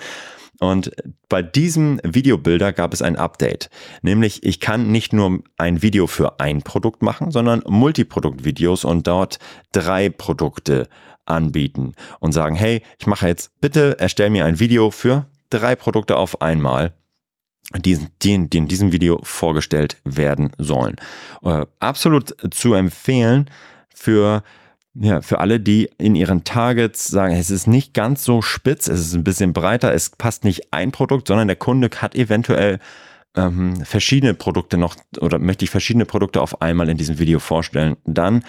Und 0.59 0.93
bei 1.29 1.43
diesem 1.43 1.99
Videobilder 2.03 2.73
gab 2.73 2.91
es 2.91 3.03
ein 3.03 3.17
Update. 3.17 3.69
Nämlich, 4.01 4.43
ich 4.43 4.59
kann 4.59 4.91
nicht 4.91 5.13
nur 5.13 5.43
ein 5.59 5.83
Video 5.83 6.07
für 6.07 6.39
ein 6.39 6.63
Produkt 6.63 7.03
machen, 7.03 7.29
sondern 7.29 7.61
Multiproduktvideos 7.67 8.83
und 8.83 9.05
dort 9.05 9.37
drei 9.71 10.09
Produkte 10.09 10.87
anbieten 11.25 11.91
und 12.19 12.31
sagen, 12.31 12.55
hey, 12.55 12.81
ich 12.97 13.05
mache 13.05 13.27
jetzt 13.27 13.51
bitte, 13.61 13.99
erstell 13.99 14.31
mir 14.31 14.45
ein 14.45 14.59
Video 14.59 14.89
für 14.89 15.27
drei 15.51 15.75
Produkte 15.75 16.17
auf 16.17 16.41
einmal 16.41 16.95
die, 17.77 17.97
die, 18.21 18.49
die 18.49 18.57
in 18.57 18.67
diesem 18.67 18.91
Video 18.91 19.19
vorgestellt 19.23 19.97
werden 20.03 20.51
sollen. 20.57 20.95
Äh, 21.43 21.65
absolut 21.79 22.35
zu 22.53 22.73
empfehlen 22.73 23.49
für 23.93 24.43
ja, 24.95 25.21
für 25.21 25.39
alle, 25.39 25.59
die 25.59 25.89
in 25.97 26.13
ihren 26.13 26.43
Targets 26.43 27.07
sagen, 27.07 27.33
es 27.35 27.49
ist 27.49 27.65
nicht 27.65 27.95
ganz 27.95 28.23
so 28.23 28.43
spitz, 28.43 28.87
es 28.87 28.99
ist 28.99 29.15
ein 29.15 29.23
bisschen 29.23 29.51
breiter, 29.51 29.91
es 29.91 30.11
passt 30.11 30.43
nicht 30.43 30.71
ein 30.71 30.91
Produkt, 30.91 31.29
sondern 31.29 31.47
der 31.47 31.55
Kunde 31.55 31.89
hat 31.97 32.13
eventuell 32.13 32.79
ähm, 33.35 33.83
verschiedene 33.83 34.35
Produkte 34.35 34.77
noch 34.77 34.95
oder 35.19 35.39
möchte 35.39 35.65
ich 35.65 35.71
verschiedene 35.71 36.05
Produkte 36.05 36.41
auf 36.41 36.61
einmal 36.61 36.89
in 36.89 36.97
diesem 36.97 37.17
Video 37.17 37.39
vorstellen, 37.39 37.97
dann 38.05 38.43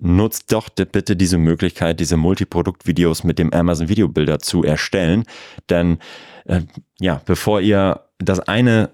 nutzt 0.00 0.52
doch 0.52 0.68
bitte 0.68 1.14
diese 1.14 1.38
Möglichkeit, 1.38 2.00
diese 2.00 2.16
Multiprodukt-Videos 2.16 3.22
mit 3.22 3.38
dem 3.38 3.52
Amazon 3.52 3.88
Videobilder 3.88 4.40
zu 4.40 4.64
erstellen. 4.64 5.24
Denn 5.70 5.98
äh, 6.46 6.62
ja, 6.98 7.22
bevor 7.24 7.60
ihr 7.60 8.03
das 8.18 8.40
eine 8.40 8.90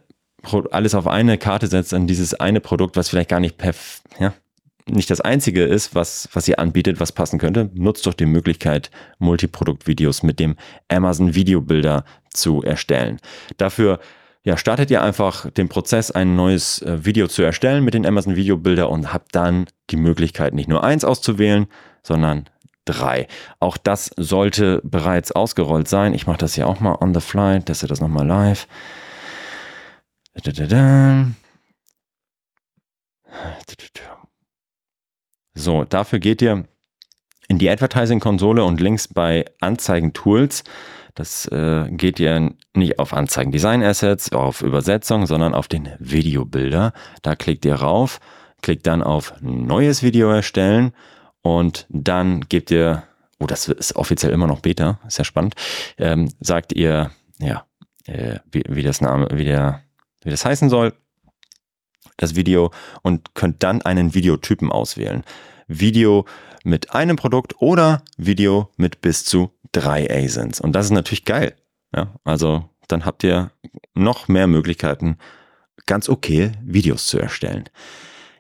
alles 0.71 0.95
auf 0.95 1.07
eine 1.07 1.37
Karte 1.37 1.67
setzt, 1.67 1.93
an 1.93 2.07
dieses 2.07 2.33
eine 2.33 2.61
Produkt, 2.61 2.97
was 2.97 3.11
vielleicht 3.11 3.29
gar 3.29 3.41
nicht 3.41 3.59
perf 3.59 4.01
ja, 4.19 4.33
nicht 4.87 5.11
das 5.11 5.21
einzige 5.21 5.65
ist, 5.65 5.95
was, 5.95 6.29
was 6.33 6.49
ihr 6.49 6.59
anbietet, 6.59 7.01
was 7.01 7.13
passen 7.13 7.39
könnte, 7.39 7.71
nutzt 7.75 8.07
doch 8.07 8.15
die 8.15 8.27
Möglichkeit, 8.27 8.91
Multiproduktvideos 9.19 10.23
mit 10.23 10.41
dem 10.41 10.57
Amazon 10.89 11.35
Videobilder 11.35 12.05
zu 12.31 12.63
erstellen. 12.63 13.21
Dafür 13.57 14.01
ja, 14.43 14.57
startet 14.57 14.91
ihr 14.91 15.03
einfach 15.03 15.51
den 15.51 15.69
Prozess, 15.69 16.11
ein 16.11 16.35
neues 16.35 16.81
äh, 16.83 17.05
Video 17.05 17.29
zu 17.29 17.43
erstellen 17.43 17.85
mit 17.85 17.95
den 17.95 18.07
Amazon 18.07 18.37
Videobilder 18.37 18.89
und 18.89 19.13
habt 19.13 19.35
dann 19.35 19.67
die 19.91 19.97
Möglichkeit, 19.97 20.55
nicht 20.55 20.69
nur 20.69 20.83
eins 20.83 21.05
auszuwählen, 21.05 21.67
sondern 22.03 22.47
drei. 22.87 23.27
Auch 23.59 23.77
das 23.77 24.11
sollte 24.17 24.81
bereits 24.83 25.33
ausgerollt 25.33 25.89
sein. 25.89 26.15
Ich 26.15 26.27
mache 26.27 26.39
das 26.39 26.55
hier 26.55 26.67
auch 26.67 26.81
mal 26.81 26.97
on 27.01 27.13
the 27.13 27.21
fly, 27.21 27.61
teste 27.61 27.87
das 27.87 28.01
nochmal 28.01 28.27
live. 28.27 28.67
So, 35.55 35.85
dafür 35.85 36.19
geht 36.21 36.41
ihr 36.43 36.65
in 37.49 37.59
die 37.59 37.69
Advertising-Konsole 37.69 38.65
und 38.65 38.81
links 38.81 39.09
bei 39.09 39.45
Anzeigen-Tools. 39.61 40.65
Das 41.15 41.47
äh, 41.47 41.89
geht 41.91 42.21
ihr 42.21 42.55
nicht 42.75 42.99
auf 42.99 43.13
Anzeigen 43.13 43.51
Design 43.51 43.83
Assets, 43.83 44.33
auf 44.33 44.63
Übersetzung, 44.63 45.27
sondern 45.27 45.55
auf 45.55 45.67
den 45.67 45.89
Videobilder. 45.99 46.93
Da 47.23 47.35
klickt 47.35 47.65
ihr 47.65 47.75
rauf, 47.75 48.21
klickt 48.63 48.87
dann 48.87 49.03
auf 49.03 49.35
Neues 49.41 50.03
Video 50.03 50.31
erstellen 50.31 50.93
und 51.43 51.87
dann 51.89 52.43
gebt 52.43 52.71
ihr, 52.71 53.03
oh, 53.41 53.47
das 53.47 53.69
ist 53.69 53.97
offiziell 53.97 54.33
immer 54.33 54.47
noch 54.47 54.61
Beta, 54.61 55.01
ist 55.07 55.19
ja 55.19 55.25
spannend, 55.25 55.55
ähm, 55.99 56.33
sagt 56.41 56.73
ihr, 56.73 57.11
ja, 57.39 57.67
äh, 58.07 58.39
wie, 58.51 58.63
wie 58.69 58.83
das 58.83 59.01
Name, 59.01 59.29
wie 59.33 59.45
der, 59.45 59.83
wie 60.23 60.31
das 60.31 60.45
heißen 60.45 60.69
soll, 60.69 60.93
das 62.17 62.37
Video 62.37 62.71
und 63.03 63.35
könnt 63.35 63.63
dann 63.63 63.83
einen 63.83 64.15
Videotypen 64.15 64.71
auswählen. 64.71 65.25
Video 65.67 66.27
mit 66.65 66.95
einem 66.95 67.17
Produkt 67.17 67.61
oder 67.61 68.03
Video 68.17 68.71
mit 68.77 69.01
bis 69.01 69.25
zu 69.25 69.51
drei 69.73 70.11
ASINs. 70.11 70.61
Und 70.61 70.73
das 70.73 70.87
ist 70.87 70.93
natürlich 70.93 71.25
geil. 71.25 71.55
Ja, 71.95 72.15
also 72.25 72.69
dann 72.89 73.05
habt 73.05 73.25
ihr 73.25 73.51
noch 73.95 74.29
mehr 74.29 74.47
Möglichkeiten, 74.47 75.19
ganz 75.87 76.09
okay 76.09 76.53
Videos 76.63 77.07
zu 77.07 77.19
erstellen. 77.19 77.65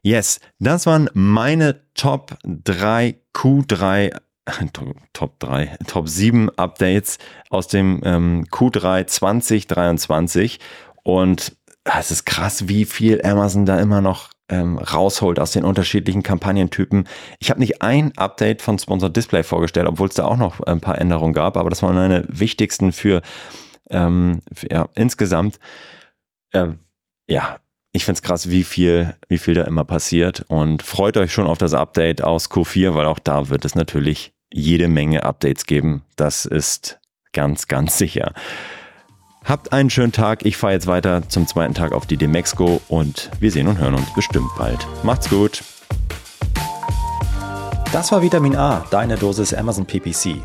Yes, 0.02 0.40
das 0.58 0.86
waren 0.86 1.10
meine 1.14 1.80
Top 1.94 2.36
3 2.44 3.16
Q3 3.34 4.16
Top 5.12 5.38
3, 5.38 5.76
Top 5.86 6.08
7 6.08 6.50
Updates 6.56 7.18
aus 7.50 7.68
dem 7.68 8.00
ähm, 8.04 8.46
Q3 8.50 9.06
2023 9.06 10.58
und 11.02 11.56
es 11.98 12.10
ist 12.10 12.24
krass, 12.24 12.68
wie 12.68 12.84
viel 12.84 13.22
Amazon 13.24 13.66
da 13.66 13.80
immer 13.80 14.00
noch 14.00 14.30
ähm, 14.50 14.78
rausholt 14.78 15.38
aus 15.38 15.52
den 15.52 15.64
unterschiedlichen 15.64 16.22
Kampagnentypen. 16.22 17.08
Ich 17.38 17.50
habe 17.50 17.60
nicht 17.60 17.82
ein 17.82 18.12
Update 18.16 18.62
von 18.62 18.78
Sponsored 18.78 19.16
Display 19.16 19.42
vorgestellt, 19.42 19.86
obwohl 19.86 20.08
es 20.08 20.14
da 20.14 20.24
auch 20.24 20.36
noch 20.36 20.60
ein 20.60 20.80
paar 20.80 20.98
Änderungen 20.98 21.32
gab, 21.32 21.56
aber 21.56 21.70
das 21.70 21.82
waren 21.82 21.94
meine 21.94 22.24
wichtigsten 22.28 22.92
für, 22.92 23.22
ähm, 23.90 24.42
für 24.52 24.70
ja, 24.70 24.88
insgesamt. 24.94 25.58
Ähm, 26.52 26.80
ja, 27.28 27.58
ich 27.92 28.04
find's 28.04 28.22
krass, 28.22 28.50
wie 28.50 28.64
viel, 28.64 29.14
wie 29.28 29.38
viel 29.38 29.54
da 29.54 29.62
immer 29.64 29.84
passiert 29.84 30.44
und 30.48 30.82
freut 30.82 31.16
euch 31.16 31.32
schon 31.32 31.46
auf 31.46 31.58
das 31.58 31.74
Update 31.74 32.22
aus 32.22 32.50
Q4, 32.50 32.94
weil 32.94 33.06
auch 33.06 33.18
da 33.18 33.48
wird 33.48 33.64
es 33.64 33.74
natürlich 33.74 34.32
jede 34.52 34.88
Menge 34.88 35.22
Updates 35.22 35.66
geben. 35.66 36.02
Das 36.16 36.44
ist 36.44 37.00
ganz, 37.32 37.68
ganz 37.68 37.98
sicher. 37.98 38.32
Habt 39.44 39.72
einen 39.72 39.90
schönen 39.90 40.12
Tag. 40.12 40.44
Ich 40.44 40.56
fahre 40.56 40.74
jetzt 40.74 40.86
weiter 40.86 41.28
zum 41.28 41.46
zweiten 41.46 41.74
Tag 41.74 41.92
auf 41.92 42.06
die 42.06 42.16
Demexco 42.16 42.80
und 42.88 43.30
wir 43.40 43.50
sehen 43.50 43.68
und 43.68 43.78
hören 43.78 43.94
uns 43.94 44.12
bestimmt 44.14 44.50
bald. 44.56 44.86
Macht's 45.02 45.28
gut. 45.28 45.62
Das 47.92 48.12
war 48.12 48.22
Vitamin 48.22 48.54
A, 48.54 48.84
deine 48.90 49.16
Dosis 49.16 49.52
Amazon 49.52 49.86
PPC. 49.86 50.36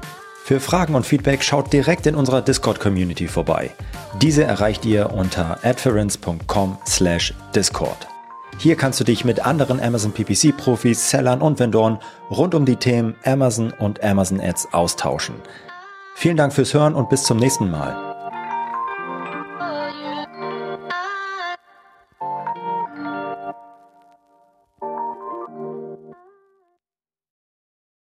Für 0.44 0.60
Fragen 0.60 0.96
und 0.96 1.06
Feedback 1.06 1.44
schaut 1.44 1.72
direkt 1.74 2.08
in 2.08 2.16
unserer 2.16 2.42
Discord-Community 2.42 3.28
vorbei. 3.28 3.70
Diese 4.22 4.44
erreicht 4.44 4.86
ihr 4.86 5.12
unter 5.12 5.60
adference.com/discord. 5.64 8.08
Hier 8.58 8.78
kannst 8.78 9.00
du 9.00 9.04
dich 9.04 9.26
mit 9.26 9.46
anderen 9.46 9.82
Amazon 9.82 10.14
PPC-Profis, 10.14 11.10
Sellern 11.10 11.42
und 11.42 11.60
Vendoren 11.60 12.00
rund 12.32 12.56
um 12.56 12.66
die 12.66 12.78
Themen 12.78 13.16
Amazon 13.26 13.74
und 13.78 14.02
Amazon 14.04 14.40
Ads 14.40 14.74
austauschen. 14.74 15.36
Vielen 16.16 16.38
Dank 16.38 16.54
fürs 16.54 16.74
Hören 16.74 16.96
und 16.96 17.10
bis 17.10 17.24
zum 17.24 17.38
nächsten 17.38 17.70
Mal. 17.70 18.15